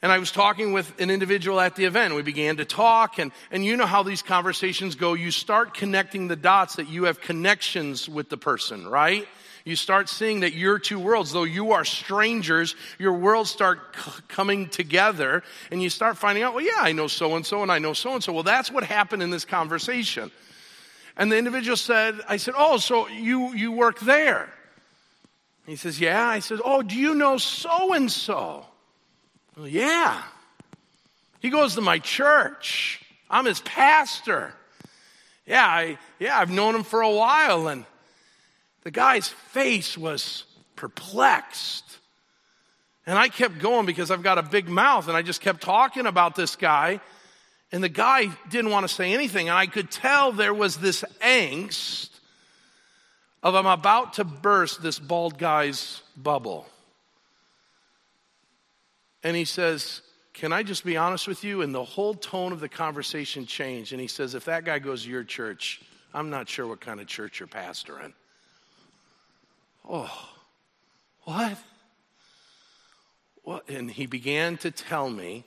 And 0.01 0.12
I 0.12 0.17
was 0.17 0.31
talking 0.31 0.73
with 0.73 0.99
an 0.99 1.12
individual 1.12 1.59
at 1.59 1.75
the 1.75 1.86
event. 1.86 2.15
We 2.15 2.23
began 2.23 2.57
to 2.57 2.65
talk, 2.65 3.19
and, 3.19 3.31
and 3.51 3.63
you 3.63 3.77
know 3.77 3.86
how 3.86 4.01
these 4.01 4.23
conversations 4.23 4.95
go. 4.95 5.13
You 5.13 5.29
start 5.29 5.75
connecting 5.75 6.27
the 6.27 6.36
dots 6.36 6.77
that 6.77 6.89
you 6.89 7.03
have 7.03 7.21
connections 7.21 8.09
with 8.09 8.29
the 8.29 8.36
person, 8.36 8.88
right? 8.88 9.27
You 9.65 9.78
start 9.78 10.10
seeing 10.10 10.41
that 10.41 10.54
your 10.54 10.78
two 10.78 10.99
worlds, 10.99 11.32
though 11.32 11.45
you 11.45 11.71
are 11.71 11.86
strangers, 11.86 12.76
your 12.99 13.13
worlds 13.13 13.49
start 13.49 13.80
c- 13.95 14.12
coming 14.28 14.67
together 14.67 15.41
and 15.71 15.82
you 15.82 15.89
start 15.89 16.17
finding 16.17 16.43
out, 16.43 16.54
well, 16.54 16.65
yeah, 16.65 16.80
I 16.80 16.91
know 16.91 17.08
so 17.08 17.36
and 17.38 17.45
so 17.45 17.63
and 17.63 17.71
I 17.71 17.80
know 17.80 17.93
so 17.93 18.13
and 18.13 18.23
so. 18.23 18.34
Well, 18.34 18.43
that's 18.43 18.69
what 18.69 18.84
happened 18.84 19.23
in 19.23 19.30
this 19.30 19.45
conversation. 19.45 20.32
And 21.15 21.32
the 21.32 21.38
individual 21.38 21.78
said, 21.78 22.19
I 22.28 22.38
said, 22.38 22.56
oh, 22.58 22.76
so 22.78 23.08
you, 23.08 23.54
you 23.54 23.71
work 23.71 23.99
there? 24.02 24.52
He 25.65 25.78
says, 25.78 25.97
yeah. 25.97 26.28
I 26.28 26.39
said, 26.39 26.60
oh, 26.63 26.82
do 26.82 26.97
you 26.97 27.15
know 27.15 27.38
so 27.38 27.93
and 27.93 28.12
so? 28.12 28.65
Yeah. 29.63 30.21
He 31.39 31.49
goes 31.49 31.76
to 31.76 31.82
my 31.82 31.99
church. 31.99 33.02
I'm 33.30 33.45
his 33.45 33.62
pastor. 33.62 34.54
Yeah, 35.45 35.65
I, 35.65 35.97
yeah, 36.19 36.38
I've 36.38 36.52
known 36.52 36.76
him 36.76 36.84
for 36.84 37.02
a 37.02 37.12
while 37.12 37.67
and 37.67 37.86
the 38.84 38.91
guy's 38.91 39.28
face 39.28 39.98
was 39.98 40.43
perplexed. 40.76 42.00
And 43.06 43.17
I 43.17 43.28
kept 43.28 43.60
going 43.60 43.86
because 43.86 44.12
I've 44.12 44.24
got 44.24 44.38
a 44.38 44.43
big 44.43 44.69
mouth 44.69 45.08
and 45.08 45.17
I 45.17 45.22
just 45.22 45.41
kept 45.41 45.62
talking 45.62 46.06
about 46.06 46.36
this 46.36 46.56
guy. 46.56 47.02
And 47.72 47.84
the 47.84 47.89
guy 47.89 48.28
didn't 48.50 48.72
want 48.72 48.88
to 48.88 48.93
say 48.93 49.13
anything. 49.13 49.50
And 49.50 49.58
I 49.58 49.65
could 49.65 49.89
tell 49.89 50.32
there 50.32 50.54
was 50.54 50.78
this 50.78 51.04
angst 51.22 52.10
of 53.41 53.56
I'm 53.56 53.65
about 53.65 54.13
to 54.13 54.24
burst 54.24 54.82
this 54.82 55.00
bald 55.00 55.38
guy's 55.38 56.02
bubble. 56.15 56.65
And 59.22 59.36
he 59.36 59.46
says, 59.46 60.02
Can 60.34 60.54
I 60.54 60.63
just 60.63 60.86
be 60.86 60.98
honest 60.98 61.28
with 61.28 61.43
you? 61.43 61.62
And 61.62 61.74
the 61.74 61.84
whole 61.84 62.13
tone 62.13 62.52
of 62.52 62.60
the 62.60 62.69
conversation 62.69 63.46
changed. 63.46 63.91
And 63.91 64.00
he 64.00 64.08
says, 64.08 64.34
If 64.36 64.46
that 64.46 64.65
guy 64.65 64.80
goes 64.80 65.04
to 65.04 65.10
your 65.10 65.24
church, 65.24 65.82
I'm 66.13 66.30
not 66.30 66.48
sure 66.48 66.67
what 66.67 66.80
kind 66.80 67.02
of 67.02 67.08
church 67.08 67.39
you're 67.39 67.48
pastoring. 67.48 68.13
Oh, 69.88 70.30
what? 71.24 71.58
What? 73.43 73.69
And 73.69 73.91
he 73.91 74.06
began 74.06 74.58
to 74.58 74.72
tell 74.72 75.10
me 75.10 75.43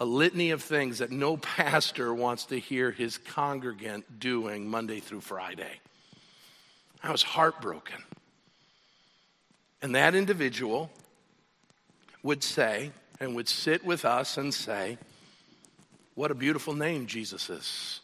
a 0.00 0.04
litany 0.04 0.50
of 0.50 0.62
things 0.62 0.98
that 0.98 1.10
no 1.10 1.36
pastor 1.56 2.12
wants 2.12 2.46
to 2.46 2.58
hear 2.58 2.90
his 2.90 3.18
congregant 3.18 4.18
doing 4.18 4.68
Monday 4.68 5.00
through 5.00 5.20
Friday. 5.20 5.80
I 7.02 7.12
was 7.12 7.22
heartbroken. 7.22 8.02
And 9.82 9.94
that 9.94 10.14
individual 10.14 10.90
would 12.22 12.42
say, 12.42 12.90
and 13.20 13.36
would 13.36 13.48
sit 13.48 13.84
with 13.84 14.06
us 14.06 14.38
and 14.38 14.52
say, 14.52 14.96
What 16.14 16.30
a 16.30 16.34
beautiful 16.34 16.74
name 16.74 17.06
Jesus 17.06 17.50
is. 17.50 18.00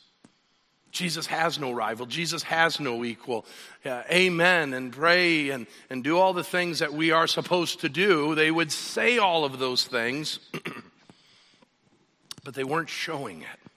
Jesus 0.91 1.27
has 1.27 1.59
no 1.59 1.71
rival. 1.71 2.07
Jesus 2.07 2.43
has 2.43 2.81
no 2.81 3.05
equal. 3.05 3.47
Uh, 3.85 4.03
amen 4.11 4.75
and 4.75 4.93
pray 4.93 5.51
and, 5.51 5.67
and 5.89 6.03
do 6.03 6.19
all 6.19 6.33
the 6.33 6.45
things 6.45 6.81
that 6.81 6.93
we 6.93 7.13
are 7.13 7.27
supposed 7.27 7.81
to 7.81 7.89
do. 7.89 8.35
They 8.35 8.51
would 8.51 8.73
say 8.73 9.19
all 9.19 9.45
of 9.45 9.59
those 9.59 9.85
things, 9.85 10.41
but 12.45 12.55
they 12.55 12.65
weren't 12.65 12.89
showing 12.89 13.43
it. 13.43 13.71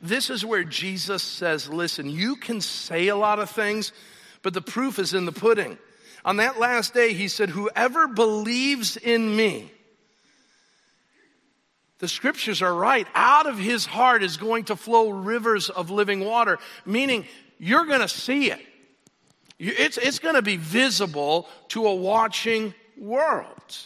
This 0.00 0.30
is 0.30 0.44
where 0.44 0.64
Jesus 0.64 1.22
says, 1.22 1.68
listen, 1.68 2.08
you 2.08 2.36
can 2.36 2.60
say 2.60 3.08
a 3.08 3.16
lot 3.16 3.38
of 3.38 3.50
things, 3.50 3.92
but 4.42 4.54
the 4.54 4.62
proof 4.62 4.98
is 4.98 5.12
in 5.12 5.26
the 5.26 5.32
pudding. 5.32 5.76
On 6.24 6.36
that 6.36 6.58
last 6.58 6.94
day, 6.94 7.12
he 7.12 7.28
said, 7.28 7.50
Whoever 7.50 8.06
believes 8.06 8.96
in 8.96 9.34
me, 9.34 9.72
the 12.02 12.08
scriptures 12.08 12.62
are 12.62 12.74
right. 12.74 13.06
Out 13.14 13.46
of 13.46 13.60
his 13.60 13.86
heart 13.86 14.24
is 14.24 14.36
going 14.36 14.64
to 14.64 14.74
flow 14.74 15.10
rivers 15.10 15.70
of 15.70 15.88
living 15.88 16.24
water, 16.24 16.58
meaning 16.84 17.24
you're 17.60 17.84
going 17.84 18.00
to 18.00 18.08
see 18.08 18.50
it. 18.50 18.58
It's, 19.60 19.98
it's 19.98 20.18
going 20.18 20.34
to 20.34 20.42
be 20.42 20.56
visible 20.56 21.48
to 21.68 21.86
a 21.86 21.94
watching 21.94 22.74
world. 22.98 23.76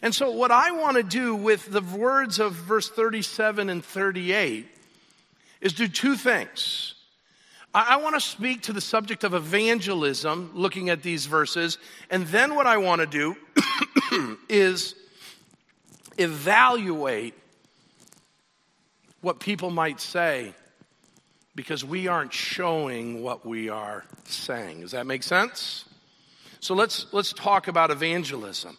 And 0.00 0.14
so, 0.14 0.30
what 0.30 0.50
I 0.50 0.70
want 0.70 0.96
to 0.96 1.02
do 1.02 1.34
with 1.34 1.70
the 1.70 1.82
words 1.82 2.38
of 2.38 2.54
verse 2.54 2.88
37 2.88 3.68
and 3.68 3.84
38 3.84 4.66
is 5.60 5.74
do 5.74 5.86
two 5.86 6.16
things. 6.16 6.94
I, 7.74 7.88
I 7.90 7.96
want 7.96 8.14
to 8.14 8.22
speak 8.22 8.62
to 8.62 8.72
the 8.72 8.80
subject 8.80 9.22
of 9.22 9.34
evangelism, 9.34 10.52
looking 10.54 10.88
at 10.88 11.02
these 11.02 11.26
verses, 11.26 11.76
and 12.08 12.26
then 12.28 12.54
what 12.54 12.66
I 12.66 12.78
want 12.78 13.02
to 13.02 13.06
do 13.06 14.38
is 14.48 14.94
evaluate 16.18 17.34
what 19.20 19.40
people 19.40 19.70
might 19.70 20.00
say 20.00 20.52
because 21.54 21.84
we 21.84 22.06
aren't 22.06 22.32
showing 22.32 23.22
what 23.22 23.44
we 23.44 23.68
are 23.68 24.04
saying. 24.24 24.82
Does 24.82 24.92
that 24.92 25.06
make 25.06 25.22
sense? 25.22 25.84
So 26.60 26.74
let's 26.74 27.06
let's 27.12 27.32
talk 27.32 27.68
about 27.68 27.90
evangelism. 27.90 28.78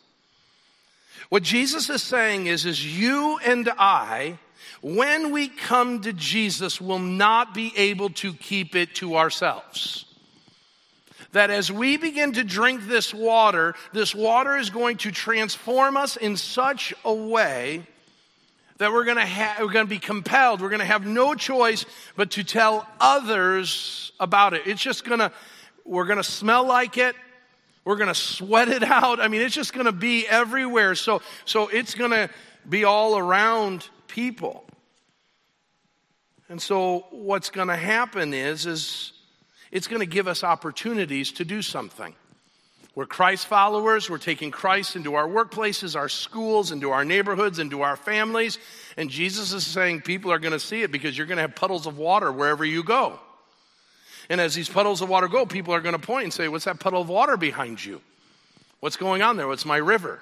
What 1.29 1.43
Jesus 1.43 1.89
is 1.89 2.01
saying 2.01 2.47
is 2.47 2.65
is 2.65 2.85
you 2.99 3.39
and 3.45 3.69
I 3.77 4.39
when 4.81 5.31
we 5.31 5.49
come 5.49 6.01
to 6.01 6.13
Jesus 6.13 6.79
will 6.79 6.99
not 6.99 7.53
be 7.53 7.73
able 7.75 8.09
to 8.11 8.33
keep 8.33 8.75
it 8.75 8.95
to 8.95 9.17
ourselves 9.17 10.05
that 11.31 11.51
as 11.51 11.71
we 11.71 11.97
begin 11.97 12.33
to 12.33 12.43
drink 12.43 12.87
this 12.87 13.13
water, 13.13 13.75
this 13.93 14.15
water 14.15 14.57
is 14.57 14.69
going 14.69 14.97
to 14.97 15.11
transform 15.11 15.95
us 15.95 16.15
in 16.15 16.37
such 16.37 16.93
a 17.05 17.13
way 17.13 17.83
that 18.79 18.91
we're 18.91 19.03
going 19.03 19.17
to 19.17 19.25
ha- 19.25 19.57
we're 19.59 19.71
going 19.71 19.85
to 19.85 19.89
be 19.89 19.99
compelled 19.99 20.61
we're 20.61 20.69
going 20.69 20.79
to 20.79 20.85
have 20.85 21.05
no 21.05 21.35
choice 21.35 21.85
but 22.15 22.31
to 22.31 22.43
tell 22.43 22.87
others 22.99 24.11
about 24.19 24.53
it. 24.53 24.63
It's 24.65 24.81
just 24.81 25.03
going 25.03 25.19
to 25.19 25.31
we're 25.85 26.05
going 26.05 26.17
to 26.17 26.23
smell 26.23 26.65
like 26.65 26.97
it 26.97 27.15
we're 27.85 27.97
going 27.97 28.07
to 28.07 28.15
sweat 28.15 28.69
it 28.69 28.83
out. 28.83 29.19
I 29.19 29.27
mean 29.27 29.41
it's 29.41 29.53
just 29.53 29.73
going 29.73 29.85
to 29.85 29.91
be 29.91 30.25
everywhere. 30.27 30.95
So 30.95 31.21
so 31.45 31.67
it's 31.67 31.93
going 31.93 32.11
to 32.11 32.29
be 32.67 32.85
all 32.85 33.17
around 33.17 33.87
people. 34.07 34.65
And 36.47 36.61
so 36.61 37.05
what's 37.11 37.49
going 37.49 37.67
to 37.67 37.75
happen 37.75 38.33
is 38.33 38.65
is 38.65 39.11
it's 39.71 39.87
going 39.87 40.01
to 40.01 40.05
give 40.05 40.27
us 40.27 40.43
opportunities 40.43 41.31
to 41.33 41.45
do 41.45 41.61
something. 41.61 42.15
We're 42.95 43.05
Christ 43.05 43.47
followers. 43.47 44.09
We're 44.09 44.17
taking 44.17 44.51
Christ 44.51 44.95
into 44.95 45.15
our 45.15 45.27
workplaces, 45.27 45.95
our 45.95 46.09
schools, 46.09 46.71
into 46.71 46.91
our 46.91 47.05
neighborhoods, 47.05 47.59
into 47.59 47.81
our 47.81 47.95
families. 47.95 48.57
And 48.97 49.09
Jesus 49.09 49.53
is 49.53 49.65
saying 49.65 50.01
people 50.01 50.31
are 50.31 50.39
going 50.39 50.53
to 50.53 50.59
see 50.59 50.81
it 50.81 50.91
because 50.91 51.17
you're 51.17 51.27
going 51.27 51.37
to 51.37 51.43
have 51.43 51.55
puddles 51.55 51.87
of 51.87 51.97
water 51.97 52.31
wherever 52.31 52.65
you 52.65 52.83
go. 52.83 53.19
And 54.29 54.41
as 54.41 54.53
these 54.53 54.69
puddles 54.69 55.01
of 55.01 55.09
water 55.09 55.27
go, 55.27 55.45
people 55.45 55.73
are 55.73 55.81
going 55.81 55.95
to 55.95 56.05
point 56.05 56.25
and 56.25 56.33
say, 56.33 56.47
What's 56.47 56.65
that 56.65 56.79
puddle 56.79 57.01
of 57.01 57.09
water 57.09 57.37
behind 57.37 57.83
you? 57.83 58.01
What's 58.79 58.97
going 58.97 59.21
on 59.21 59.37
there? 59.37 59.47
What's 59.47 59.65
my 59.65 59.77
river? 59.77 60.19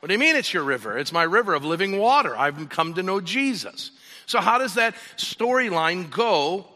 What 0.00 0.08
do 0.08 0.14
you 0.14 0.18
mean 0.18 0.36
it's 0.36 0.52
your 0.52 0.64
river? 0.64 0.96
It's 0.98 1.12
my 1.12 1.22
river 1.22 1.54
of 1.54 1.64
living 1.64 1.98
water. 1.98 2.36
I've 2.36 2.68
come 2.68 2.94
to 2.94 3.02
know 3.02 3.20
Jesus. 3.20 3.90
So, 4.26 4.40
how 4.40 4.58
does 4.58 4.74
that 4.74 4.94
storyline 5.16 6.10
go 6.10 6.66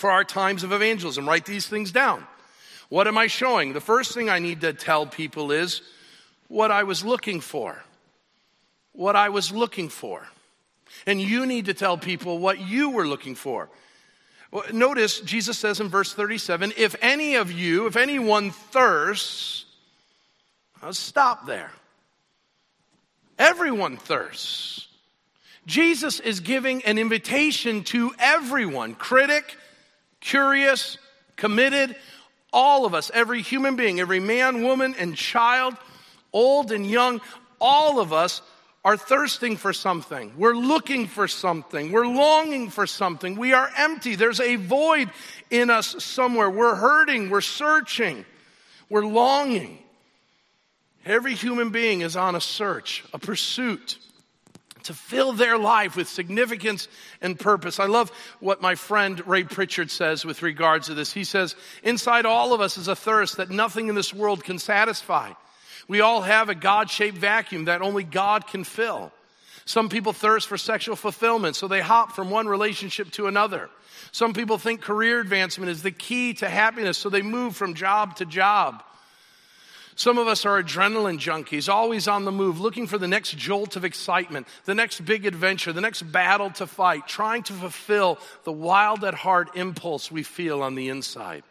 for 0.00 0.10
our 0.10 0.24
times 0.24 0.64
of 0.64 0.72
evangelism. 0.72 1.28
Write 1.28 1.44
these 1.44 1.66
things 1.66 1.92
down. 1.92 2.26
What 2.88 3.06
am 3.06 3.18
I 3.18 3.26
showing? 3.26 3.74
The 3.74 3.82
first 3.82 4.14
thing 4.14 4.30
I 4.30 4.38
need 4.38 4.62
to 4.62 4.72
tell 4.72 5.04
people 5.04 5.52
is 5.52 5.82
what 6.48 6.70
I 6.70 6.84
was 6.84 7.04
looking 7.04 7.42
for. 7.42 7.84
What 8.92 9.14
I 9.14 9.28
was 9.28 9.52
looking 9.52 9.90
for. 9.90 10.26
And 11.06 11.20
you 11.20 11.44
need 11.44 11.66
to 11.66 11.74
tell 11.74 11.98
people 11.98 12.38
what 12.38 12.60
you 12.60 12.88
were 12.88 13.06
looking 13.06 13.34
for. 13.34 13.68
Notice 14.72 15.20
Jesus 15.20 15.58
says 15.58 15.80
in 15.80 15.88
verse 15.88 16.14
37 16.14 16.72
if 16.78 16.96
any 17.02 17.34
of 17.34 17.52
you, 17.52 17.86
if 17.86 17.96
anyone 17.96 18.52
thirsts, 18.52 19.66
I'll 20.82 20.94
stop 20.94 21.46
there. 21.46 21.72
Everyone 23.38 23.98
thirsts. 23.98 24.88
Jesus 25.66 26.20
is 26.20 26.40
giving 26.40 26.82
an 26.84 26.96
invitation 26.96 27.84
to 27.84 28.12
everyone 28.18 28.94
critic, 28.94 29.56
curious, 30.20 30.98
committed. 31.36 31.96
All 32.52 32.84
of 32.84 32.94
us, 32.94 33.10
every 33.14 33.42
human 33.42 33.76
being, 33.76 34.00
every 34.00 34.20
man, 34.20 34.62
woman, 34.62 34.94
and 34.98 35.16
child, 35.16 35.74
old 36.32 36.72
and 36.72 36.88
young, 36.88 37.20
all 37.60 38.00
of 38.00 38.12
us 38.12 38.42
are 38.84 38.96
thirsting 38.96 39.56
for 39.56 39.72
something. 39.72 40.32
We're 40.36 40.54
looking 40.54 41.06
for 41.06 41.28
something. 41.28 41.92
We're 41.92 42.06
longing 42.06 42.70
for 42.70 42.86
something. 42.86 43.36
We 43.36 43.52
are 43.52 43.70
empty. 43.76 44.14
There's 44.14 44.40
a 44.40 44.56
void 44.56 45.10
in 45.50 45.70
us 45.70 46.02
somewhere. 46.02 46.48
We're 46.48 46.74
hurting. 46.74 47.30
We're 47.30 47.42
searching. 47.42 48.24
We're 48.88 49.04
longing. 49.04 49.78
Every 51.04 51.34
human 51.34 51.70
being 51.70 52.00
is 52.00 52.16
on 52.16 52.34
a 52.34 52.40
search, 52.40 53.04
a 53.12 53.18
pursuit 53.18 53.98
to 54.84 54.94
fill 54.94 55.32
their 55.32 55.58
life 55.58 55.96
with 55.96 56.08
significance 56.08 56.88
and 57.20 57.38
purpose. 57.38 57.80
I 57.80 57.86
love 57.86 58.10
what 58.40 58.62
my 58.62 58.74
friend 58.74 59.26
Ray 59.26 59.44
Pritchard 59.44 59.90
says 59.90 60.24
with 60.24 60.42
regards 60.42 60.86
to 60.86 60.94
this. 60.94 61.12
He 61.12 61.24
says, 61.24 61.54
Inside 61.82 62.26
all 62.26 62.52
of 62.52 62.60
us 62.60 62.76
is 62.76 62.88
a 62.88 62.96
thirst 62.96 63.36
that 63.36 63.50
nothing 63.50 63.88
in 63.88 63.94
this 63.94 64.14
world 64.14 64.44
can 64.44 64.58
satisfy. 64.58 65.32
We 65.88 66.00
all 66.00 66.22
have 66.22 66.48
a 66.48 66.54
God 66.54 66.90
shaped 66.90 67.18
vacuum 67.18 67.64
that 67.64 67.82
only 67.82 68.04
God 68.04 68.46
can 68.46 68.64
fill. 68.64 69.12
Some 69.64 69.88
people 69.88 70.12
thirst 70.12 70.48
for 70.48 70.58
sexual 70.58 70.96
fulfillment, 70.96 71.56
so 71.56 71.68
they 71.68 71.80
hop 71.80 72.12
from 72.12 72.30
one 72.30 72.46
relationship 72.46 73.10
to 73.12 73.26
another. 73.26 73.70
Some 74.12 74.32
people 74.32 74.58
think 74.58 74.80
career 74.80 75.20
advancement 75.20 75.70
is 75.70 75.82
the 75.82 75.90
key 75.90 76.34
to 76.34 76.48
happiness, 76.48 76.98
so 76.98 77.08
they 77.08 77.22
move 77.22 77.56
from 77.56 77.74
job 77.74 78.16
to 78.16 78.24
job. 78.24 78.82
Some 80.00 80.16
of 80.16 80.28
us 80.28 80.46
are 80.46 80.62
adrenaline 80.62 81.18
junkies, 81.18 81.68
always 81.68 82.08
on 82.08 82.24
the 82.24 82.32
move, 82.32 82.58
looking 82.58 82.86
for 82.86 82.96
the 82.96 83.06
next 83.06 83.36
jolt 83.36 83.76
of 83.76 83.84
excitement, 83.84 84.48
the 84.64 84.74
next 84.74 85.04
big 85.04 85.26
adventure, 85.26 85.74
the 85.74 85.82
next 85.82 86.10
battle 86.10 86.48
to 86.52 86.66
fight, 86.66 87.06
trying 87.06 87.42
to 87.42 87.52
fulfill 87.52 88.18
the 88.44 88.50
wild 88.50 89.04
at 89.04 89.12
heart 89.12 89.50
impulse 89.56 90.10
we 90.10 90.22
feel 90.22 90.62
on 90.62 90.74
the 90.74 90.88
inside. 90.88 91.42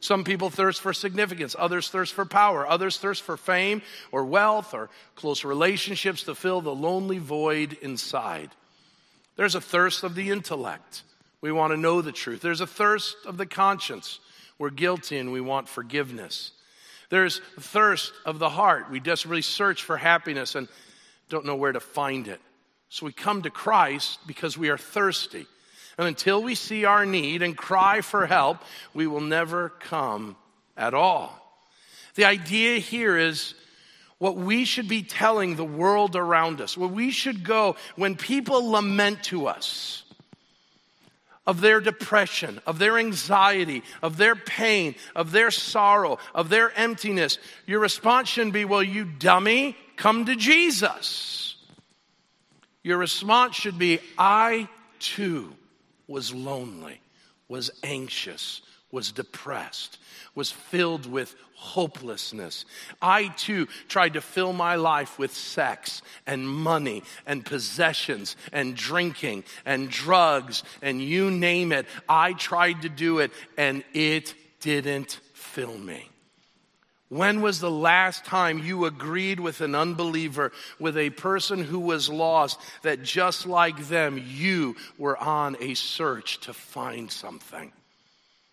Some 0.00 0.24
people 0.24 0.48
thirst 0.48 0.80
for 0.80 0.94
significance, 0.94 1.54
others 1.58 1.90
thirst 1.90 2.14
for 2.14 2.24
power, 2.24 2.66
others 2.66 2.96
thirst 2.96 3.20
for 3.20 3.36
fame 3.36 3.82
or 4.12 4.24
wealth 4.24 4.72
or 4.72 4.88
close 5.14 5.44
relationships 5.44 6.22
to 6.22 6.34
fill 6.34 6.62
the 6.62 6.74
lonely 6.74 7.18
void 7.18 7.76
inside. 7.82 8.48
There's 9.36 9.56
a 9.56 9.60
thirst 9.60 10.04
of 10.04 10.14
the 10.14 10.30
intellect. 10.30 11.02
We 11.42 11.52
want 11.52 11.74
to 11.74 11.76
know 11.76 12.00
the 12.00 12.12
truth. 12.12 12.40
There's 12.40 12.62
a 12.62 12.66
thirst 12.66 13.14
of 13.26 13.36
the 13.36 13.44
conscience. 13.44 14.20
We're 14.56 14.70
guilty 14.70 15.18
and 15.18 15.32
we 15.32 15.42
want 15.42 15.68
forgiveness. 15.68 16.52
There's 17.10 17.40
thirst 17.58 18.12
of 18.24 18.38
the 18.38 18.48
heart. 18.48 18.90
We 18.90 19.00
desperately 19.00 19.42
search 19.42 19.82
for 19.82 19.96
happiness 19.96 20.54
and 20.54 20.68
don't 21.28 21.44
know 21.44 21.56
where 21.56 21.72
to 21.72 21.80
find 21.80 22.28
it. 22.28 22.40
So 22.88 23.06
we 23.06 23.12
come 23.12 23.42
to 23.42 23.50
Christ 23.50 24.18
because 24.26 24.56
we 24.56 24.70
are 24.70 24.78
thirsty. 24.78 25.46
And 25.98 26.08
until 26.08 26.42
we 26.42 26.54
see 26.54 26.84
our 26.84 27.04
need 27.04 27.42
and 27.42 27.56
cry 27.56 28.00
for 28.00 28.26
help, 28.26 28.58
we 28.94 29.06
will 29.06 29.20
never 29.20 29.68
come 29.68 30.36
at 30.76 30.94
all. 30.94 31.36
The 32.14 32.24
idea 32.24 32.78
here 32.78 33.16
is 33.16 33.54
what 34.18 34.36
we 34.36 34.64
should 34.64 34.88
be 34.88 35.02
telling 35.02 35.56
the 35.56 35.64
world 35.64 36.16
around 36.16 36.60
us, 36.60 36.76
where 36.76 36.88
we 36.88 37.10
should 37.10 37.44
go 37.44 37.76
when 37.96 38.16
people 38.16 38.70
lament 38.70 39.24
to 39.24 39.46
us 39.46 40.04
of 41.50 41.60
their 41.60 41.80
depression, 41.80 42.60
of 42.64 42.78
their 42.78 42.96
anxiety, 42.96 43.82
of 44.02 44.16
their 44.16 44.36
pain, 44.36 44.94
of 45.16 45.32
their 45.32 45.50
sorrow, 45.50 46.16
of 46.32 46.48
their 46.48 46.70
emptiness. 46.78 47.38
Your 47.66 47.80
response 47.80 48.28
shouldn't 48.28 48.52
be, 48.52 48.64
Well, 48.64 48.84
you 48.84 49.04
dummy, 49.04 49.76
come 49.96 50.26
to 50.26 50.36
Jesus. 50.36 51.56
Your 52.84 52.98
response 52.98 53.56
should 53.56 53.80
be, 53.80 53.98
I 54.16 54.68
too 55.00 55.52
was 56.06 56.32
lonely, 56.32 57.00
was 57.48 57.72
anxious, 57.82 58.62
was 58.92 59.12
depressed, 59.12 59.98
was 60.34 60.50
filled 60.50 61.06
with 61.06 61.34
hopelessness. 61.54 62.64
I 63.02 63.28
too 63.28 63.68
tried 63.88 64.14
to 64.14 64.20
fill 64.20 64.52
my 64.52 64.76
life 64.76 65.18
with 65.18 65.34
sex 65.34 66.00
and 66.26 66.48
money 66.48 67.02
and 67.26 67.44
possessions 67.44 68.34
and 68.52 68.74
drinking 68.74 69.44
and 69.66 69.90
drugs 69.90 70.62
and 70.80 71.02
you 71.02 71.30
name 71.30 71.70
it. 71.72 71.86
I 72.08 72.32
tried 72.32 72.82
to 72.82 72.88
do 72.88 73.18
it 73.18 73.30
and 73.58 73.84
it 73.92 74.34
didn't 74.60 75.20
fill 75.34 75.76
me. 75.76 76.08
When 77.10 77.42
was 77.42 77.58
the 77.58 77.70
last 77.70 78.24
time 78.24 78.60
you 78.60 78.86
agreed 78.86 79.40
with 79.40 79.60
an 79.60 79.74
unbeliever, 79.74 80.52
with 80.78 80.96
a 80.96 81.10
person 81.10 81.64
who 81.64 81.80
was 81.80 82.08
lost, 82.08 82.60
that 82.82 83.02
just 83.02 83.46
like 83.46 83.88
them, 83.88 84.22
you 84.24 84.76
were 84.96 85.18
on 85.18 85.56
a 85.60 85.74
search 85.74 86.38
to 86.42 86.54
find 86.54 87.10
something? 87.10 87.72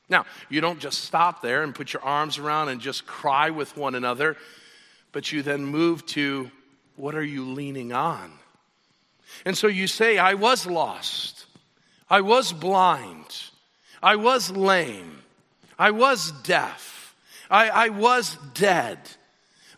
Now, 0.10 0.26
you 0.50 0.62
don't 0.62 0.80
just 0.80 1.04
stop 1.04 1.42
there 1.42 1.64
and 1.64 1.76
put 1.76 1.94
your 1.94 2.04
arms 2.04 2.38
around 2.38 2.70
and 2.70 2.80
just 2.80 3.06
cry 3.06 3.50
with 3.50 3.76
one 3.76 3.96
another, 3.96 4.38
but 5.12 5.32
you 5.32 5.42
then 5.42 5.66
move 5.66 6.06
to 6.08 6.50
what 6.96 7.16
are 7.16 7.24
you 7.24 7.46
leaning 7.46 7.94
on? 7.94 8.32
And 9.46 9.58
so 9.58 9.68
you 9.68 9.88
say, 9.88 10.18
I 10.18 10.34
was 10.34 10.66
lost. 10.66 11.46
I 12.10 12.22
was 12.22 12.54
blind. 12.54 13.44
I 14.02 14.16
was 14.16 14.50
lame. 14.50 15.20
I 15.78 15.92
was 15.92 16.32
deaf. 16.44 17.16
I, 17.50 17.70
I 17.70 17.90
was 17.90 18.38
dead. 18.54 19.00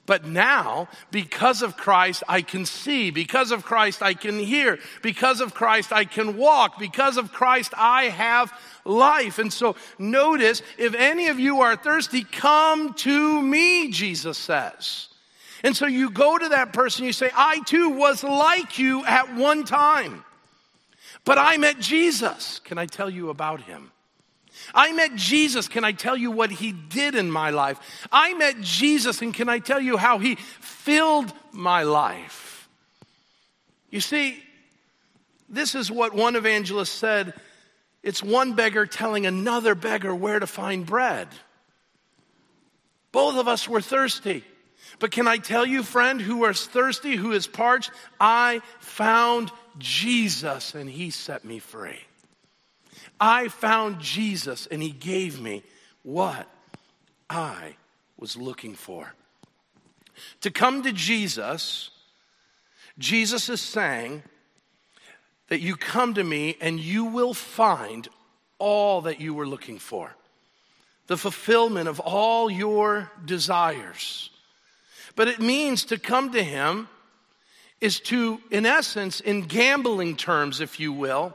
But 0.09 0.25
now, 0.25 0.87
because 1.11 1.61
of 1.61 1.77
Christ, 1.77 2.23
I 2.27 2.41
can 2.41 2.65
see. 2.65 3.11
Because 3.11 3.51
of 3.51 3.63
Christ, 3.63 4.01
I 4.01 4.15
can 4.15 4.39
hear. 4.39 4.79
Because 5.03 5.39
of 5.39 5.53
Christ, 5.53 5.93
I 5.93 6.03
can 6.03 6.35
walk. 6.35 6.79
Because 6.79 7.17
of 7.17 7.31
Christ, 7.31 7.75
I 7.77 8.05
have 8.05 8.51
life. 8.85 9.37
And 9.37 9.53
so 9.53 9.75
notice, 9.99 10.63
if 10.79 10.95
any 10.95 11.27
of 11.27 11.39
you 11.39 11.61
are 11.61 11.75
thirsty, 11.75 12.23
come 12.23 12.95
to 12.95 13.39
me, 13.39 13.91
Jesus 13.91 14.39
says. 14.39 15.09
And 15.63 15.77
so 15.77 15.85
you 15.85 16.09
go 16.09 16.39
to 16.39 16.49
that 16.49 16.73
person, 16.73 17.05
you 17.05 17.13
say, 17.13 17.29
I 17.35 17.61
too 17.67 17.91
was 17.91 18.23
like 18.23 18.79
you 18.79 19.05
at 19.05 19.35
one 19.35 19.63
time, 19.63 20.25
but 21.23 21.37
I 21.37 21.57
met 21.57 21.79
Jesus. 21.79 22.61
Can 22.63 22.79
I 22.79 22.87
tell 22.87 23.11
you 23.11 23.29
about 23.29 23.61
him? 23.61 23.91
I 24.73 24.91
met 24.93 25.15
Jesus. 25.15 25.67
Can 25.67 25.83
I 25.83 25.91
tell 25.91 26.17
you 26.17 26.31
what 26.31 26.51
he 26.51 26.71
did 26.71 27.15
in 27.15 27.31
my 27.31 27.49
life? 27.49 27.79
I 28.11 28.33
met 28.33 28.61
Jesus, 28.61 29.21
and 29.21 29.33
can 29.33 29.49
I 29.49 29.59
tell 29.59 29.79
you 29.79 29.97
how 29.97 30.19
he 30.19 30.35
filled 30.35 31.31
my 31.51 31.83
life? 31.83 32.69
You 33.89 34.01
see, 34.01 34.41
this 35.47 35.75
is 35.75 35.91
what 35.91 36.13
one 36.13 36.35
evangelist 36.35 36.93
said 36.93 37.33
it's 38.01 38.23
one 38.23 38.53
beggar 38.53 38.85
telling 38.85 39.25
another 39.25 39.75
beggar 39.75 40.15
where 40.15 40.39
to 40.39 40.47
find 40.47 40.85
bread. 40.85 41.27
Both 43.11 43.35
of 43.37 43.47
us 43.47 43.67
were 43.67 43.81
thirsty. 43.81 44.43
But 44.99 45.11
can 45.11 45.27
I 45.27 45.37
tell 45.37 45.65
you, 45.65 45.83
friend, 45.83 46.21
who 46.21 46.45
is 46.45 46.65
thirsty, 46.65 47.15
who 47.15 47.31
is 47.31 47.47
parched? 47.47 47.91
I 48.19 48.61
found 48.79 49.51
Jesus 49.77 50.75
and 50.75 50.89
he 50.89 51.09
set 51.09 51.45
me 51.45 51.59
free. 51.59 51.99
I 53.19 53.47
found 53.47 53.99
Jesus 53.99 54.67
and 54.67 54.81
he 54.81 54.91
gave 54.91 55.41
me 55.41 55.63
what 56.03 56.47
I 57.29 57.75
was 58.17 58.37
looking 58.37 58.75
for. 58.75 59.13
To 60.41 60.51
come 60.51 60.83
to 60.83 60.91
Jesus, 60.91 61.91
Jesus 62.97 63.49
is 63.49 63.61
saying 63.61 64.23
that 65.47 65.61
you 65.61 65.75
come 65.75 66.13
to 66.13 66.23
me 66.23 66.57
and 66.61 66.79
you 66.79 67.05
will 67.05 67.33
find 67.33 68.07
all 68.57 69.01
that 69.01 69.21
you 69.21 69.33
were 69.33 69.47
looking 69.47 69.79
for 69.79 70.15
the 71.09 71.17
fulfillment 71.17 71.89
of 71.89 71.99
all 71.99 72.51
your 72.51 73.11
desires. 73.25 74.29
But 75.15 75.27
it 75.27 75.39
means 75.39 75.85
to 75.85 75.97
come 75.97 76.31
to 76.33 76.43
him 76.43 76.87
is 77.81 77.99
to, 78.01 78.39
in 78.51 78.67
essence, 78.67 79.19
in 79.19 79.41
gambling 79.41 80.17
terms, 80.17 80.61
if 80.61 80.79
you 80.79 80.93
will, 80.93 81.33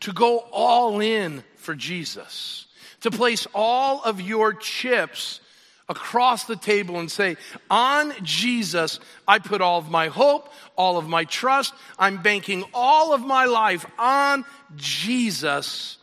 to 0.00 0.12
go 0.12 0.38
all 0.52 1.00
in 1.00 1.44
for 1.56 1.74
Jesus, 1.74 2.66
to 3.00 3.10
place 3.10 3.46
all 3.54 4.02
of 4.02 4.20
your 4.20 4.52
chips 4.54 5.40
across 5.88 6.44
the 6.44 6.56
table 6.56 6.98
and 6.98 7.10
say, 7.10 7.36
On 7.70 8.12
Jesus, 8.22 9.00
I 9.26 9.40
put 9.40 9.60
all 9.60 9.78
of 9.78 9.90
my 9.90 10.08
hope, 10.08 10.52
all 10.76 10.96
of 10.96 11.08
my 11.08 11.24
trust. 11.24 11.74
I'm 11.98 12.22
banking 12.22 12.64
all 12.72 13.12
of 13.12 13.20
my 13.20 13.46
life 13.46 13.84
on 13.98 14.44
Jesus. 14.76 15.98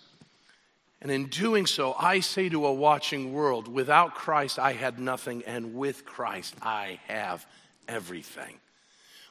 And 1.02 1.12
in 1.12 1.28
doing 1.28 1.66
so, 1.68 1.94
I 1.98 2.20
say 2.20 2.50
to 2.50 2.66
a 2.66 2.74
watching 2.74 3.32
world, 3.32 3.68
without 3.68 4.16
Christ, 4.16 4.60
I 4.60 4.74
had 4.74 5.00
nothing, 5.00 5.44
and 5.46 5.76
with 5.76 6.06
Christ, 6.06 6.56
I 6.62 7.00
have 7.08 7.46
everything. 7.88 8.60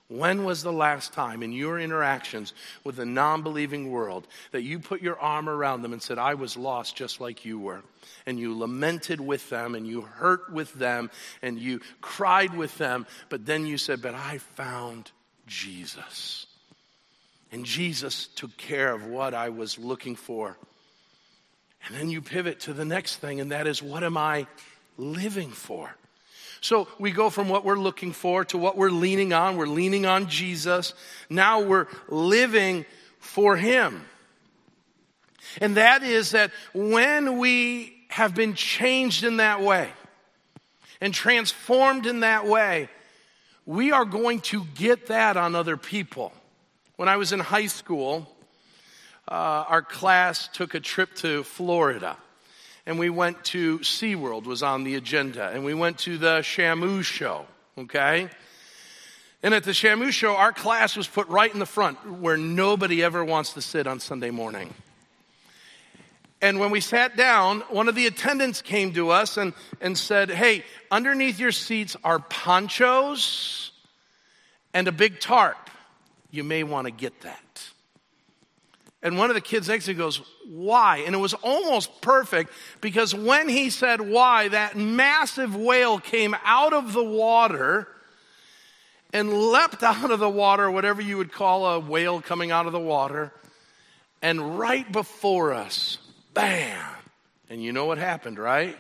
When 0.09 0.45
was 0.45 0.63
the 0.63 0.73
last 0.73 1.13
time 1.13 1.43
in 1.43 1.53
your 1.53 1.81
interactions 1.81 2.55
with 2.85 2.97
the 2.97 3.05
non 3.05 3.43
believing 3.43 3.91
world 3.91 4.29
that 4.53 4.63
you 4.63 4.79
put 4.79 5.03
your 5.03 5.19
arm 5.19 5.49
around 5.49 5.83
them 5.83 5.93
and 5.93 6.01
said, 6.01 6.17
I 6.17 6.35
was 6.35 6.57
lost 6.57 6.95
just 6.95 7.21
like 7.21 7.45
you 7.45 7.59
were? 7.59 7.83
And 8.25 8.39
you 8.39 8.57
lamented 8.57 9.21
with 9.21 9.51
them 9.51 9.75
and 9.75 9.85
you 9.87 10.03
hurt 10.03 10.53
with 10.53 10.73
them 10.75 11.11
and 11.43 11.59
you 11.59 11.81
cried 12.01 12.55
with 12.55 12.79
them, 12.79 13.07
but 13.29 13.47
then 13.47 13.67
you 13.67 13.79
said, 13.79 14.01
But 14.01 14.15
I 14.15 14.39
found 14.39 15.11
Jesus. 15.49 16.47
And 17.51 17.65
Jesus 17.65 18.29
took 18.29 18.57
care 18.57 18.93
of 18.93 19.07
what 19.07 19.35
I 19.35 19.49
was 19.49 19.77
looking 19.77 20.15
for. 20.15 20.57
And 21.87 21.97
then 21.97 22.11
you 22.11 22.21
pivot 22.21 22.61
to 22.61 22.73
the 22.73 22.85
next 22.85 23.17
thing, 23.17 23.41
and 23.41 23.51
that 23.51 23.67
is, 23.67 23.83
What 23.83 24.05
am 24.05 24.17
I 24.17 24.47
living 24.97 25.51
for? 25.51 25.97
So 26.67 26.89
we 26.99 27.13
go 27.13 27.31
from 27.31 27.49
what 27.49 27.65
we're 27.65 27.79
looking 27.79 28.11
for 28.11 28.45
to 28.47 28.59
what 28.59 28.77
we're 28.77 28.91
leaning 28.91 29.33
on. 29.33 29.57
We're 29.57 29.69
leaning 29.69 30.05
on 30.05 30.27
Jesus. 30.27 30.95
Now 31.31 31.61
we're 31.61 31.87
living 32.09 32.85
for 33.21 33.57
Him. 33.57 34.05
And 35.61 35.77
that 35.77 36.03
is 36.03 36.33
that 36.33 36.51
when 36.75 37.39
we 37.39 37.95
have 38.09 38.35
been 38.35 38.55
changed 38.55 39.23
in 39.23 39.37
that 39.37 39.61
way 39.61 39.89
and 41.01 41.15
transformed 41.15 42.05
in 42.05 42.21
that 42.21 42.49
way, 42.49 42.89
we 43.65 43.93
are 43.93 44.05
going 44.05 44.41
to 44.41 44.65
get 44.75 45.07
that 45.07 45.37
on 45.37 45.55
other 45.55 45.77
people. 45.77 46.33
When 46.97 47.09
I 47.09 47.17
was 47.17 47.33
in 47.33 47.39
high 47.39 47.67
school, 47.67 48.27
uh, 49.29 49.35
our 49.69 49.83
class 49.83 50.49
took 50.49 50.75
a 50.75 50.81
trip 50.81 51.15
to 51.17 51.45
Florida. 51.45 52.17
And 52.87 52.99
we 52.99 53.11
went 53.11 53.45
to 53.47 53.81
SeaWorld 53.81 54.45
was 54.45 54.63
on 54.63 54.85
the 54.85 54.95
agenda. 54.95 55.49
And 55.49 55.65
we 55.65 55.75
went 55.75 55.99
to 56.01 56.19
the 56.19 56.39
Shamu 56.39 57.03
show, 57.03 57.47
okay? 57.77 58.29
And 59.43 59.53
at 59.53 59.65
the 59.65 59.73
Shamu 59.73 60.13
show, 60.13 60.37
our 60.37 60.53
class 60.53 60.97
was 60.97 61.09
put 61.09 61.27
right 61.29 61.53
in 61.53 61.59
the 61.59 61.67
front 61.67 62.21
where 62.21 62.37
nobody 62.37 63.03
ever 63.03 63.25
wants 63.25 63.55
to 63.55 63.61
sit 63.61 63.87
on 63.87 64.01
Sunday 64.01 64.31
morning. 64.31 64.73
And 66.41 66.61
when 66.61 66.71
we 66.71 66.81
sat 66.81 67.17
down, 67.17 67.61
one 67.71 67.89
of 67.89 67.95
the 67.95 68.07
attendants 68.07 68.63
came 68.63 68.93
to 68.95 69.11
us 69.11 69.37
and, 69.37 69.53
and 69.81 69.97
said, 69.97 70.31
Hey, 70.31 70.65
underneath 70.91 71.39
your 71.39 71.53
seats 71.53 71.97
are 72.05 72.19
ponchos 72.19 73.73
and 74.75 74.87
a 74.87 74.93
big 74.93 75.19
tarp. 75.19 75.71
You 76.31 76.45
may 76.45 76.63
want 76.63 76.87
to 76.87 76.91
get 76.91 77.23
that. 77.23 77.71
And 79.03 79.19
one 79.19 79.31
of 79.31 79.35
the 79.35 79.41
kids 79.41 79.69
next 79.69 79.85
to 79.85 79.93
me 79.93 79.99
goes, 79.99 80.21
Why? 80.49 80.99
And 80.99 81.15
it 81.15 81.19
was 81.19 81.35
almost 81.35 82.01
perfect 82.01 82.51
because 82.81 83.15
when 83.15 83.49
he 83.49 83.71
said 83.71 84.01
why, 84.01 84.49
that 84.49 84.77
massive 84.77 85.55
whale 85.55 85.99
came 85.99 86.35
out 86.45 86.73
of 86.73 86.93
the 86.93 87.05
water 87.05 87.89
and 89.13 89.33
leapt 89.33 89.83
out 89.83 90.11
of 90.11 90.19
the 90.19 90.31
water, 90.31 90.71
whatever 90.71 91.01
you 91.01 91.19
would 91.19 91.33
call 91.33 91.67
a 91.67 91.79
whale 91.79 92.21
coming 92.21 92.51
out 92.51 92.67
of 92.67 92.73
the 92.73 92.81
water. 92.81 93.33
And 94.23 94.59
right 94.59 94.91
before 94.91 95.53
us, 95.53 95.99
Bam! 96.35 96.85
And 97.49 97.63
you 97.63 97.73
know 97.73 97.85
what 97.87 97.99
happened, 97.99 98.39
right? 98.39 98.77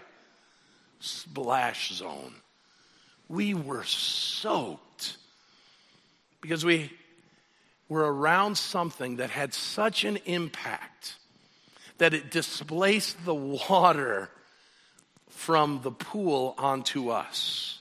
Splash 1.00 1.92
zone. 1.92 2.34
We 3.28 3.54
were 3.54 3.84
soaked 3.84 5.16
because 6.40 6.64
we 6.64 6.90
were 7.88 8.12
around 8.12 8.56
something 8.56 9.16
that 9.16 9.30
had 9.30 9.54
such 9.54 10.04
an 10.04 10.18
impact 10.24 11.16
that 11.98 12.12
it 12.12 12.30
displaced 12.30 13.24
the 13.24 13.34
water 13.34 14.28
from 15.28 15.80
the 15.82 15.90
pool 15.90 16.54
onto 16.58 17.10
us. 17.10 17.78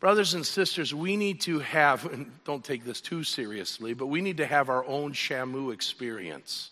Brothers 0.00 0.34
and 0.34 0.44
sisters, 0.44 0.94
we 0.94 1.16
need 1.16 1.40
to 1.42 1.60
have, 1.60 2.26
don't 2.44 2.64
take 2.64 2.84
this 2.84 3.00
too 3.00 3.24
seriously, 3.24 3.94
but 3.94 4.06
we 4.06 4.20
need 4.20 4.38
to 4.38 4.46
have 4.46 4.68
our 4.68 4.84
own 4.86 5.12
Shamu 5.12 5.72
experience. 5.72 6.70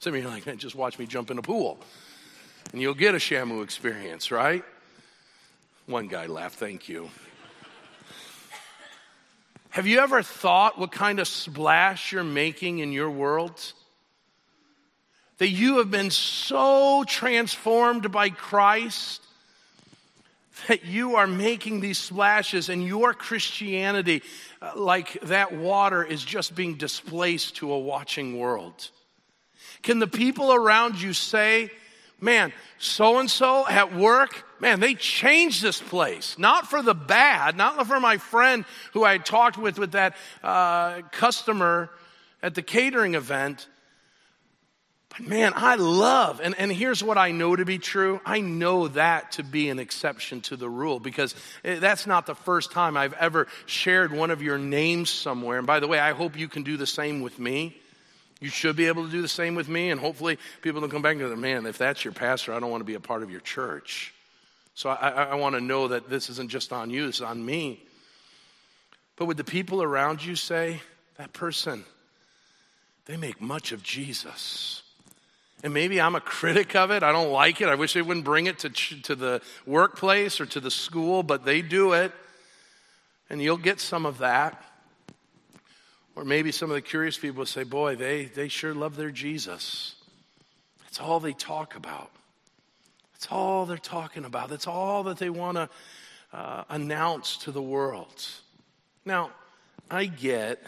Some 0.00 0.14
of 0.14 0.20
you 0.20 0.28
are 0.28 0.30
like, 0.30 0.56
just 0.58 0.74
watch 0.74 0.98
me 0.98 1.06
jump 1.06 1.30
in 1.30 1.38
a 1.38 1.42
pool. 1.42 1.78
And 2.72 2.80
you'll 2.80 2.94
get 2.94 3.14
a 3.14 3.18
Shamu 3.18 3.64
experience, 3.64 4.30
right? 4.30 4.64
One 5.86 6.08
guy 6.08 6.26
laughed, 6.26 6.58
thank 6.58 6.88
you. 6.88 7.10
Have 9.70 9.86
you 9.86 9.98
ever 10.00 10.22
thought 10.22 10.78
what 10.78 10.92
kind 10.92 11.20
of 11.20 11.28
splash 11.28 12.12
you're 12.12 12.24
making 12.24 12.78
in 12.78 12.92
your 12.92 13.10
world? 13.10 13.72
That 15.38 15.48
you 15.48 15.78
have 15.78 15.90
been 15.90 16.10
so 16.10 17.04
transformed 17.06 18.10
by 18.10 18.30
Christ 18.30 19.22
that 20.66 20.84
you 20.84 21.16
are 21.16 21.26
making 21.26 21.80
these 21.80 21.98
splashes 21.98 22.68
and 22.68 22.84
your 22.84 23.14
Christianity, 23.14 24.22
uh, 24.60 24.72
like 24.74 25.20
that 25.22 25.52
water, 25.52 26.02
is 26.02 26.24
just 26.24 26.54
being 26.54 26.74
displaced 26.74 27.56
to 27.56 27.72
a 27.72 27.78
watching 27.78 28.38
world. 28.38 28.90
Can 29.82 30.00
the 30.00 30.08
people 30.08 30.52
around 30.52 31.00
you 31.00 31.12
say, 31.12 31.70
man, 32.20 32.52
so 32.78 33.18
and 33.20 33.30
so 33.30 33.66
at 33.68 33.94
work, 33.94 34.44
man, 34.60 34.80
they 34.80 34.94
changed 34.94 35.62
this 35.62 35.80
place. 35.80 36.38
Not 36.38 36.68
for 36.68 36.82
the 36.82 36.94
bad, 36.94 37.56
not 37.56 37.86
for 37.86 38.00
my 38.00 38.18
friend 38.18 38.64
who 38.92 39.04
I 39.04 39.18
talked 39.18 39.58
with 39.58 39.78
with 39.78 39.92
that 39.92 40.16
uh, 40.42 41.02
customer 41.12 41.90
at 42.42 42.54
the 42.54 42.62
catering 42.62 43.14
event. 43.14 43.66
But 45.10 45.26
man, 45.26 45.52
I 45.56 45.76
love, 45.76 46.40
and, 46.42 46.54
and 46.58 46.70
here's 46.70 47.02
what 47.02 47.16
I 47.16 47.30
know 47.30 47.56
to 47.56 47.64
be 47.64 47.78
true. 47.78 48.20
I 48.26 48.40
know 48.40 48.88
that 48.88 49.32
to 49.32 49.42
be 49.42 49.70
an 49.70 49.78
exception 49.78 50.42
to 50.42 50.56
the 50.56 50.68
rule 50.68 51.00
because 51.00 51.34
that's 51.62 52.06
not 52.06 52.26
the 52.26 52.34
first 52.34 52.72
time 52.72 52.96
I've 52.96 53.14
ever 53.14 53.48
shared 53.66 54.12
one 54.12 54.30
of 54.30 54.42
your 54.42 54.58
names 54.58 55.10
somewhere. 55.10 55.58
And 55.58 55.66
by 55.66 55.80
the 55.80 55.88
way, 55.88 55.98
I 55.98 56.12
hope 56.12 56.38
you 56.38 56.48
can 56.48 56.62
do 56.62 56.76
the 56.76 56.86
same 56.86 57.22
with 57.22 57.38
me. 57.38 57.76
You 58.40 58.50
should 58.50 58.76
be 58.76 58.86
able 58.86 59.04
to 59.04 59.10
do 59.10 59.20
the 59.20 59.28
same 59.28 59.56
with 59.56 59.68
me, 59.68 59.90
and 59.90 60.00
hopefully 60.00 60.38
people 60.62 60.80
will 60.80 60.88
come 60.88 61.02
back 61.02 61.12
and 61.12 61.20
go, 61.20 61.34
man, 61.34 61.66
if 61.66 61.78
that's 61.78 62.04
your 62.04 62.12
pastor, 62.12 62.52
I 62.52 62.60
don't 62.60 62.70
want 62.70 62.82
to 62.82 62.86
be 62.86 62.94
a 62.94 63.00
part 63.00 63.24
of 63.24 63.30
your 63.30 63.40
church. 63.40 64.14
So 64.78 64.90
I, 64.90 65.08
I, 65.08 65.22
I 65.24 65.34
want 65.34 65.56
to 65.56 65.60
know 65.60 65.88
that 65.88 66.08
this 66.08 66.30
isn't 66.30 66.50
just 66.50 66.72
on 66.72 66.88
you, 66.90 67.08
it's 67.08 67.20
on 67.20 67.44
me. 67.44 67.82
But 69.16 69.24
would 69.24 69.36
the 69.36 69.42
people 69.42 69.82
around 69.82 70.24
you 70.24 70.36
say, 70.36 70.80
that 71.16 71.32
person, 71.32 71.84
they 73.06 73.16
make 73.16 73.40
much 73.40 73.72
of 73.72 73.82
Jesus? 73.82 74.84
And 75.64 75.74
maybe 75.74 76.00
I'm 76.00 76.14
a 76.14 76.20
critic 76.20 76.76
of 76.76 76.92
it. 76.92 77.02
I 77.02 77.10
don't 77.10 77.32
like 77.32 77.60
it. 77.60 77.68
I 77.68 77.74
wish 77.74 77.92
they 77.92 78.02
wouldn't 78.02 78.24
bring 78.24 78.46
it 78.46 78.60
to, 78.60 78.70
to 78.70 79.16
the 79.16 79.42
workplace 79.66 80.40
or 80.40 80.46
to 80.46 80.60
the 80.60 80.70
school, 80.70 81.24
but 81.24 81.44
they 81.44 81.60
do 81.60 81.94
it. 81.94 82.12
And 83.28 83.42
you'll 83.42 83.56
get 83.56 83.80
some 83.80 84.06
of 84.06 84.18
that. 84.18 84.62
Or 86.14 86.24
maybe 86.24 86.52
some 86.52 86.70
of 86.70 86.76
the 86.76 86.82
curious 86.82 87.18
people 87.18 87.38
will 87.38 87.46
say, 87.46 87.64
boy, 87.64 87.96
they, 87.96 88.26
they 88.26 88.46
sure 88.46 88.74
love 88.74 88.94
their 88.94 89.10
Jesus. 89.10 89.96
That's 90.84 91.00
all 91.00 91.18
they 91.18 91.32
talk 91.32 91.74
about. 91.74 92.12
That's 93.18 93.32
all 93.32 93.66
they're 93.66 93.78
talking 93.78 94.24
about. 94.24 94.48
That's 94.48 94.68
all 94.68 95.02
that 95.04 95.18
they 95.18 95.30
want 95.30 95.56
to 95.56 95.68
uh, 96.32 96.64
announce 96.68 97.38
to 97.38 97.52
the 97.52 97.62
world. 97.62 98.26
Now, 99.04 99.30
I 99.90 100.06
get, 100.06 100.62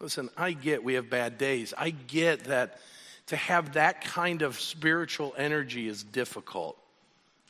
listen, 0.00 0.30
I 0.36 0.52
get 0.52 0.82
we 0.82 0.94
have 0.94 1.10
bad 1.10 1.36
days. 1.36 1.74
I 1.76 1.90
get 1.90 2.44
that 2.44 2.78
to 3.26 3.36
have 3.36 3.74
that 3.74 4.02
kind 4.02 4.40
of 4.40 4.58
spiritual 4.58 5.34
energy 5.36 5.88
is 5.88 6.02
difficult. 6.02 6.78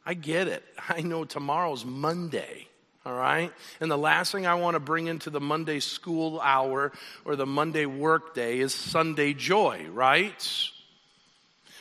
I 0.04 0.14
get 0.14 0.48
it. 0.48 0.64
I 0.88 1.02
know 1.02 1.24
tomorrow's 1.24 1.84
Monday 1.84 2.66
all 3.04 3.14
right? 3.14 3.52
And 3.80 3.90
the 3.90 3.98
last 3.98 4.30
thing 4.30 4.46
I 4.46 4.54
want 4.54 4.74
to 4.74 4.80
bring 4.80 5.08
into 5.08 5.28
the 5.28 5.40
Monday 5.40 5.80
school 5.80 6.40
hour 6.40 6.92
or 7.24 7.34
the 7.34 7.46
Monday 7.46 7.84
work 7.84 8.32
day 8.32 8.60
is 8.60 8.72
Sunday 8.72 9.34
joy, 9.34 9.86
right? 9.92 10.70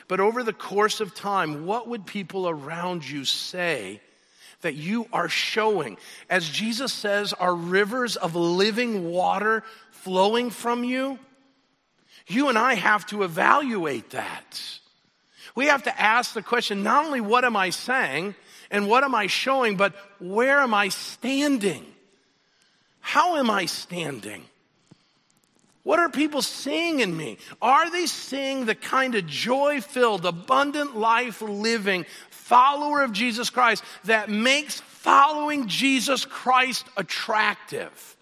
But 0.08 0.20
over 0.20 0.44
the 0.44 0.54
course 0.54 1.00
of 1.00 1.16
time, 1.16 1.66
what 1.66 1.88
would 1.88 2.06
people 2.06 2.50
around 2.50 3.08
you 3.08 3.26
say 3.26 4.02
that 4.62 4.76
you 4.76 5.08
are 5.12 5.30
showing? 5.30 5.98
As 6.30 6.50
Jesus 6.50 6.94
says, 6.94 7.34
are 7.34 7.56
rivers 7.56 8.16
of 8.16 8.36
living 8.36 9.12
water 9.12 9.64
flowing 9.92 10.50
from 10.50 10.84
you? 10.84 11.20
You 12.28 12.50
and 12.50 12.58
I 12.58 12.76
have 12.76 13.06
to 13.08 13.24
evaluate 13.24 14.12
that. 14.12 14.62
We 15.56 15.66
have 15.66 15.84
to 15.84 16.02
ask 16.02 16.34
the 16.34 16.42
question 16.42 16.84
not 16.84 17.06
only 17.06 17.22
what 17.22 17.44
am 17.44 17.56
I 17.56 17.72
saying, 17.72 18.36
and 18.70 18.88
what 18.88 19.04
am 19.04 19.14
I 19.14 19.28
showing, 19.28 19.76
but 19.76 19.94
where 20.20 20.60
am 20.60 20.74
I 20.74 20.88
standing? 20.88 21.86
How 23.02 23.36
am 23.36 23.50
I 23.50 23.66
standing? 23.66 24.46
What 25.84 26.00
are 26.00 26.10
people 26.10 26.42
seeing 26.42 27.00
in 27.00 27.16
me? 27.16 27.38
Are 27.62 27.90
they 27.90 28.06
seeing 28.06 28.66
the 28.66 28.76
kind 28.76 29.16
of 29.16 29.26
joy 29.26 29.82
filled, 29.82 30.26
abundant 30.26 30.96
life 30.96 31.42
living 31.42 32.06
follower 32.30 33.02
of 33.02 33.14
Jesus 33.14 33.50
Christ 33.50 33.84
that 34.04 34.30
makes 34.30 34.80
following 34.82 35.68
Jesus 35.68 36.26
Christ 36.26 36.86
attractive? 36.98 38.18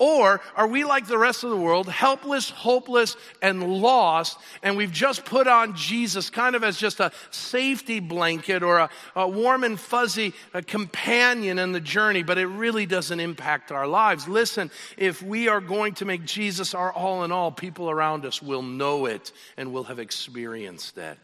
Or 0.00 0.40
are 0.56 0.66
we 0.66 0.84
like 0.84 1.06
the 1.06 1.18
rest 1.18 1.44
of 1.44 1.50
the 1.50 1.58
world, 1.58 1.86
helpless, 1.86 2.48
hopeless, 2.48 3.18
and 3.42 3.62
lost, 3.82 4.38
and 4.62 4.78
we've 4.78 4.90
just 4.90 5.26
put 5.26 5.46
on 5.46 5.76
Jesus 5.76 6.30
kind 6.30 6.56
of 6.56 6.64
as 6.64 6.78
just 6.78 7.00
a 7.00 7.12
safety 7.30 8.00
blanket 8.00 8.62
or 8.62 8.78
a, 8.78 8.90
a 9.14 9.28
warm 9.28 9.62
and 9.62 9.78
fuzzy 9.78 10.32
uh, 10.54 10.62
companion 10.66 11.58
in 11.58 11.72
the 11.72 11.80
journey, 11.80 12.22
but 12.22 12.38
it 12.38 12.46
really 12.46 12.86
doesn't 12.86 13.20
impact 13.20 13.70
our 13.70 13.86
lives? 13.86 14.26
Listen, 14.26 14.70
if 14.96 15.22
we 15.22 15.48
are 15.48 15.60
going 15.60 15.92
to 15.96 16.06
make 16.06 16.24
Jesus 16.24 16.72
our 16.72 16.90
all 16.90 17.22
in 17.24 17.30
all, 17.30 17.52
people 17.52 17.90
around 17.90 18.24
us 18.24 18.40
will 18.40 18.62
know 18.62 19.04
it 19.04 19.32
and 19.58 19.70
will 19.70 19.84
have 19.84 19.98
experienced 19.98 20.96
it. 20.96 21.18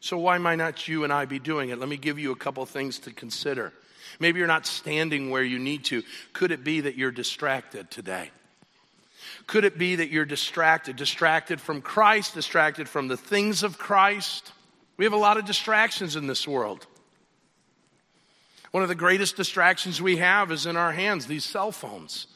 So, 0.00 0.18
why 0.18 0.36
might 0.36 0.56
not 0.56 0.86
you 0.86 1.04
and 1.04 1.12
I 1.12 1.24
be 1.24 1.38
doing 1.38 1.70
it? 1.70 1.78
Let 1.78 1.88
me 1.88 1.96
give 1.96 2.18
you 2.18 2.30
a 2.30 2.36
couple 2.36 2.66
things 2.66 2.98
to 3.00 3.10
consider. 3.10 3.72
Maybe 4.20 4.38
you're 4.38 4.48
not 4.48 4.66
standing 4.66 5.30
where 5.30 5.42
you 5.42 5.58
need 5.58 5.84
to. 5.86 6.02
Could 6.32 6.52
it 6.52 6.64
be 6.64 6.82
that 6.82 6.96
you're 6.96 7.10
distracted 7.10 7.90
today? 7.90 8.30
Could 9.46 9.64
it 9.64 9.78
be 9.78 9.96
that 9.96 10.10
you're 10.10 10.24
distracted? 10.24 10.96
Distracted 10.96 11.60
from 11.60 11.80
Christ, 11.82 12.34
distracted 12.34 12.88
from 12.88 13.08
the 13.08 13.16
things 13.16 13.62
of 13.62 13.78
Christ? 13.78 14.52
We 14.96 15.04
have 15.04 15.12
a 15.12 15.18
lot 15.18 15.36
of 15.36 15.44
distractions 15.44 16.16
in 16.16 16.26
this 16.26 16.48
world. 16.48 16.86
One 18.70 18.82
of 18.82 18.88
the 18.88 18.94
greatest 18.94 19.36
distractions 19.36 20.02
we 20.02 20.16
have 20.16 20.50
is 20.50 20.66
in 20.66 20.76
our 20.76 20.92
hands, 20.92 21.26
these 21.26 21.44
cell 21.44 21.72
phones. 21.72 22.26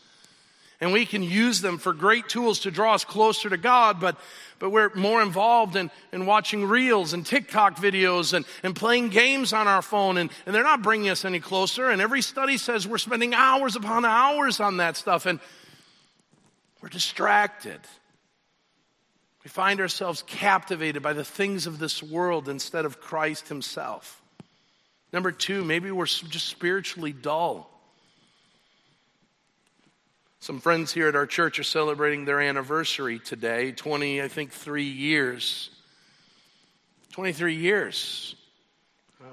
And 0.81 0.93
we 0.93 1.05
can 1.05 1.23
use 1.23 1.61
them 1.61 1.77
for 1.77 1.93
great 1.93 2.29
tools 2.29 2.61
to 2.61 2.71
draw 2.71 2.95
us 2.95 3.05
closer 3.05 3.51
to 3.51 3.59
God, 3.59 4.01
but, 4.01 4.19
but 4.59 4.71
we're 4.71 4.95
more 4.95 5.21
involved 5.21 5.77
in, 5.77 5.91
in 6.11 6.25
watching 6.25 6.65
reels 6.65 7.13
and 7.13 7.25
TikTok 7.25 7.77
videos 7.77 8.33
and, 8.33 8.47
and 8.63 8.75
playing 8.75 9.11
games 9.11 9.53
on 9.53 9.69
our 9.69 9.83
phone, 9.83 10.17
and, 10.17 10.31
and 10.47 10.55
they're 10.55 10.63
not 10.63 10.83
bringing 10.83 11.11
us 11.11 11.27
any 11.27 11.39
closer. 11.39 11.91
And 11.91 12.01
every 12.01 12.23
study 12.23 12.57
says 12.57 12.89
we're 12.89 12.97
spending 12.97 13.35
hours 13.35 13.77
upon 13.77 14.07
hours 14.07 14.59
on 14.59 14.79
that 14.79 14.97
stuff, 14.97 15.27
and 15.27 15.39
we're 16.81 16.89
distracted. 16.89 17.81
We 19.45 19.51
find 19.51 19.81
ourselves 19.81 20.23
captivated 20.27 21.03
by 21.03 21.13
the 21.13 21.25
things 21.25 21.67
of 21.67 21.79
this 21.79 22.03
world 22.03 22.49
instead 22.49 22.87
of 22.87 23.01
Christ 23.01 23.49
Himself. 23.49 24.23
Number 25.13 25.33
two, 25.33 25.63
maybe 25.65 25.91
we're 25.91 26.07
just 26.07 26.47
spiritually 26.47 27.13
dull. 27.13 27.71
Some 30.43 30.59
friends 30.59 30.91
here 30.91 31.07
at 31.07 31.15
our 31.15 31.27
church 31.27 31.59
are 31.59 31.65
celebrating 31.65 32.25
their 32.25 32.41
anniversary 32.41 33.19
today 33.19 33.73
20, 33.73 34.23
I 34.23 34.29
think, 34.29 34.53
three 34.53 34.89
years. 34.89 35.69
23 37.13 37.55
years. 37.57 38.35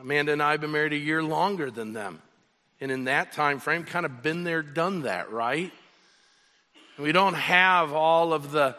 Amanda 0.01 0.33
and 0.33 0.43
I 0.43 0.51
have 0.51 0.59
been 0.59 0.73
married 0.73 0.91
a 0.91 0.97
year 0.97 1.23
longer 1.23 1.71
than 1.71 1.93
them. 1.93 2.21
And 2.81 2.91
in 2.91 3.05
that 3.05 3.31
time 3.31 3.59
frame, 3.59 3.85
kind 3.85 4.05
of 4.05 4.21
been 4.21 4.43
there, 4.43 4.61
done 4.61 5.03
that, 5.03 5.31
right? 5.31 5.71
We 6.99 7.13
don't 7.13 7.35
have 7.35 7.93
all 7.93 8.33
of 8.33 8.51
the 8.51 8.75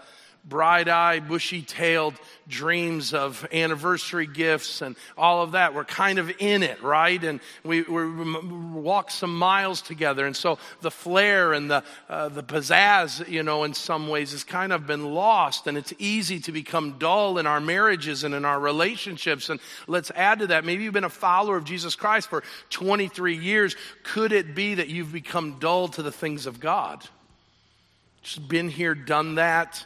bright 0.48 0.88
eyed, 0.88 1.28
bushy 1.28 1.62
tailed 1.62 2.14
dreams 2.48 3.12
of 3.12 3.46
anniversary 3.52 4.26
gifts 4.26 4.80
and 4.80 4.96
all 5.16 5.42
of 5.42 5.52
that. 5.52 5.74
We're 5.74 5.84
kind 5.84 6.18
of 6.18 6.30
in 6.38 6.62
it, 6.62 6.82
right? 6.82 7.22
And 7.22 7.40
we, 7.62 7.82
we 7.82 8.06
walk 8.72 9.10
some 9.10 9.36
miles 9.36 9.82
together. 9.82 10.26
And 10.26 10.34
so 10.34 10.58
the 10.80 10.90
flair 10.90 11.52
and 11.52 11.70
the, 11.70 11.84
uh, 12.08 12.30
the 12.30 12.42
pizzazz, 12.42 13.28
you 13.28 13.42
know, 13.42 13.64
in 13.64 13.74
some 13.74 14.08
ways 14.08 14.32
has 14.32 14.44
kind 14.44 14.72
of 14.72 14.86
been 14.86 15.12
lost. 15.12 15.66
And 15.66 15.76
it's 15.76 15.92
easy 15.98 16.40
to 16.40 16.52
become 16.52 16.98
dull 16.98 17.38
in 17.38 17.46
our 17.46 17.60
marriages 17.60 18.24
and 18.24 18.34
in 18.34 18.44
our 18.44 18.58
relationships. 18.58 19.50
And 19.50 19.60
let's 19.86 20.10
add 20.14 20.38
to 20.40 20.46
that. 20.48 20.64
Maybe 20.64 20.84
you've 20.84 20.94
been 20.94 21.04
a 21.04 21.10
follower 21.10 21.56
of 21.56 21.64
Jesus 21.64 21.94
Christ 21.94 22.28
for 22.28 22.42
23 22.70 23.36
years. 23.36 23.76
Could 24.02 24.32
it 24.32 24.54
be 24.54 24.74
that 24.74 24.88
you've 24.88 25.12
become 25.12 25.58
dull 25.58 25.88
to 25.88 26.02
the 26.02 26.12
things 26.12 26.46
of 26.46 26.60
God? 26.60 27.04
Just 28.22 28.48
been 28.48 28.68
here, 28.68 28.94
done 28.94 29.36
that 29.36 29.84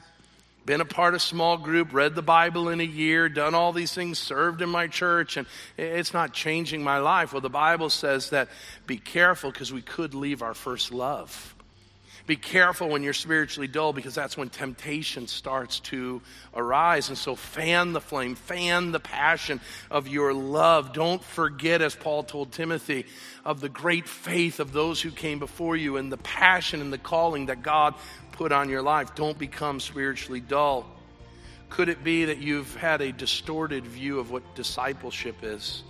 been 0.64 0.80
a 0.80 0.84
part 0.84 1.14
of 1.14 1.22
small 1.22 1.56
group, 1.56 1.92
read 1.92 2.14
the 2.14 2.22
Bible 2.22 2.68
in 2.68 2.80
a 2.80 2.84
year, 2.84 3.28
done 3.28 3.54
all 3.54 3.72
these 3.72 3.92
things, 3.92 4.18
served 4.18 4.62
in 4.62 4.68
my 4.68 4.86
church, 4.86 5.36
and 5.36 5.46
it's 5.76 6.12
not 6.12 6.32
changing 6.32 6.82
my 6.84 6.98
life. 6.98 7.32
Well, 7.32 7.40
the 7.40 7.50
Bible 7.50 7.90
says 7.90 8.30
that 8.30 8.48
be 8.86 8.98
careful 8.98 9.50
because 9.50 9.72
we 9.72 9.82
could 9.82 10.14
leave 10.14 10.42
our 10.42 10.54
first 10.54 10.92
love. 10.92 11.54
Be 12.32 12.36
careful 12.36 12.88
when 12.88 13.02
you're 13.02 13.12
spiritually 13.12 13.68
dull 13.68 13.92
because 13.92 14.14
that's 14.14 14.38
when 14.38 14.48
temptation 14.48 15.26
starts 15.26 15.80
to 15.80 16.22
arise. 16.54 17.10
And 17.10 17.18
so, 17.18 17.36
fan 17.36 17.92
the 17.92 18.00
flame, 18.00 18.36
fan 18.36 18.90
the 18.90 19.00
passion 19.00 19.60
of 19.90 20.08
your 20.08 20.32
love. 20.32 20.94
Don't 20.94 21.22
forget, 21.22 21.82
as 21.82 21.94
Paul 21.94 22.22
told 22.22 22.50
Timothy, 22.50 23.04
of 23.44 23.60
the 23.60 23.68
great 23.68 24.08
faith 24.08 24.60
of 24.60 24.72
those 24.72 24.98
who 24.98 25.10
came 25.10 25.40
before 25.40 25.76
you 25.76 25.98
and 25.98 26.10
the 26.10 26.16
passion 26.16 26.80
and 26.80 26.90
the 26.90 26.96
calling 26.96 27.44
that 27.46 27.62
God 27.62 27.96
put 28.30 28.50
on 28.50 28.70
your 28.70 28.80
life. 28.80 29.14
Don't 29.14 29.36
become 29.36 29.78
spiritually 29.78 30.40
dull. 30.40 30.86
Could 31.68 31.90
it 31.90 32.02
be 32.02 32.24
that 32.24 32.38
you've 32.38 32.74
had 32.76 33.02
a 33.02 33.12
distorted 33.12 33.84
view 33.84 34.18
of 34.18 34.30
what 34.30 34.54
discipleship 34.54 35.36
is? 35.42 35.82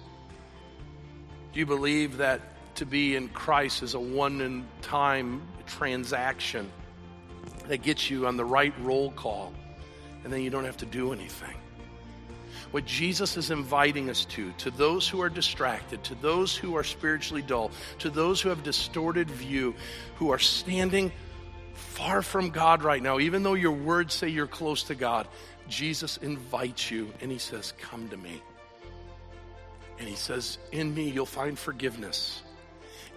Do 1.53 1.61
you 1.61 1.66
believe 1.66 2.16
that 2.16 2.40
to 2.83 2.87
be 2.87 3.14
in 3.14 3.28
Christ 3.28 3.85
is 3.85 3.95
a 3.95 4.01
one 4.01 4.41
in 4.41 4.66
time 4.80 5.41
transaction 5.66 6.68
that 7.68 7.80
gets 7.83 8.11
you 8.11 8.26
on 8.26 8.37
the 8.37 8.45
right 8.45 8.74
roll 8.80 9.12
call 9.12 9.53
and 10.24 10.33
then 10.33 10.43
you 10.43 10.51
don't 10.51 10.64
have 10.64 10.78
to 10.78 10.87
do 10.87 11.12
anything? 11.12 11.55
What 12.72 12.85
Jesus 12.85 13.37
is 13.37 13.53
inviting 13.53 14.11
us 14.11 14.24
to, 14.24 14.51
to 14.59 14.72
those 14.72 15.09
who 15.09 15.22
are 15.22 15.28
distracted, 15.28 16.03
to 16.05 16.16
those 16.16 16.57
who 16.57 16.74
are 16.74 16.83
spiritually 16.83 17.43
dull, 17.43 17.70
to 18.01 18.11
those 18.11 18.41
who 18.41 18.49
have 18.49 18.64
distorted 18.64 19.30
view, 19.30 19.76
who 20.16 20.30
are 20.30 20.41
standing 20.41 21.12
far 21.74 22.20
from 22.20 22.51
God 22.51 22.83
right 22.83 23.03
now, 23.03 23.20
even 23.20 23.45
though 23.45 23.55
your 23.55 23.70
words 23.70 24.12
say 24.12 24.28
you're 24.28 24.49
close 24.49 24.83
to 24.85 24.97
God, 24.97 25.28
Jesus 25.68 26.16
invites 26.16 26.91
you 26.91 27.12
and 27.20 27.30
he 27.30 27.39
says, 27.39 27.74
Come 27.80 28.09
to 28.09 28.16
me. 28.16 28.43
And 30.01 30.09
he 30.09 30.16
says, 30.16 30.59
In 30.72 30.93
me 30.93 31.11
you'll 31.11 31.26
find 31.26 31.57
forgiveness. 31.57 32.43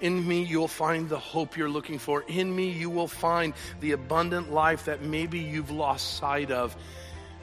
In 0.02 0.28
me 0.28 0.44
you'll 0.44 0.68
find 0.68 1.08
the 1.08 1.20
hope 1.20 1.58
you're 1.58 1.70
looking 1.70 2.00
for. 2.00 2.24
In 2.28 2.54
me 2.56 2.70
you 2.70 2.90
will 2.90 3.08
find 3.08 3.54
the 3.80 3.94
abundant 3.94 4.52
life 4.52 4.86
that 4.86 5.02
maybe 5.02 5.40
you've 5.40 5.72
lost 5.72 6.18
sight 6.18 6.52
of. 6.52 6.76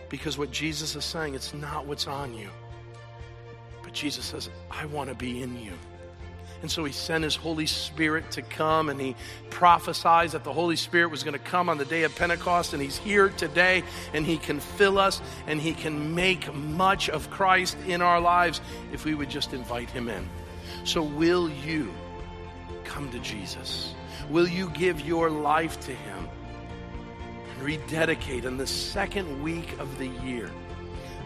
Because 0.08 0.36
what 0.36 0.50
Jesus 0.50 0.94
is 0.94 1.04
saying, 1.04 1.34
it's 1.34 1.54
not 1.54 1.86
what's 1.86 2.06
on 2.06 2.34
you. 2.34 2.50
But 3.82 3.94
Jesus 3.94 4.26
says, 4.26 4.50
I 4.70 4.84
want 4.86 5.08
to 5.08 5.14
be 5.14 5.42
in 5.42 5.58
you. 5.58 5.72
And 6.62 6.70
so 6.70 6.84
he 6.84 6.92
sent 6.92 7.24
his 7.24 7.34
Holy 7.34 7.66
Spirit 7.66 8.30
to 8.32 8.42
come 8.42 8.88
and 8.88 9.00
he 9.00 9.16
prophesied 9.50 10.30
that 10.30 10.44
the 10.44 10.52
Holy 10.52 10.76
Spirit 10.76 11.10
was 11.10 11.24
going 11.24 11.32
to 11.32 11.40
come 11.40 11.68
on 11.68 11.76
the 11.76 11.84
day 11.84 12.04
of 12.04 12.14
Pentecost. 12.14 12.72
And 12.72 12.80
he's 12.80 12.96
here 12.96 13.30
today 13.30 13.82
and 14.14 14.24
he 14.24 14.38
can 14.38 14.60
fill 14.60 14.98
us 14.98 15.20
and 15.48 15.60
he 15.60 15.74
can 15.74 16.14
make 16.14 16.54
much 16.54 17.10
of 17.10 17.28
Christ 17.30 17.76
in 17.88 18.00
our 18.00 18.20
lives 18.20 18.60
if 18.92 19.04
we 19.04 19.14
would 19.14 19.28
just 19.28 19.52
invite 19.52 19.90
him 19.90 20.08
in. 20.08 20.28
So, 20.84 21.02
will 21.02 21.48
you 21.48 21.92
come 22.92 23.10
to 23.10 23.18
Jesus? 23.20 23.94
Will 24.28 24.46
you 24.46 24.68
give 24.70 25.00
your 25.00 25.30
life 25.30 25.80
to 25.80 25.92
him 25.92 26.28
and 27.54 27.62
rededicate 27.62 28.44
in 28.44 28.58
the 28.58 28.66
second 28.66 29.42
week 29.42 29.78
of 29.78 29.98
the 29.98 30.08
year? 30.08 30.50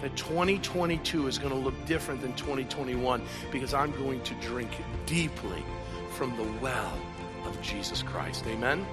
that 0.02 0.14
2022 0.16 1.26
is 1.26 1.38
going 1.38 1.52
to 1.52 1.58
look 1.58 1.74
different 1.86 2.20
than 2.20 2.34
2021 2.34 3.22
because 3.50 3.72
I'm 3.72 3.92
going 3.92 4.22
to 4.24 4.34
drink 4.34 4.70
deeply 5.06 5.64
from 6.10 6.36
the 6.36 6.44
well 6.60 6.98
of 7.46 7.60
Jesus 7.62 8.02
Christ. 8.02 8.44
Amen. 8.46 8.86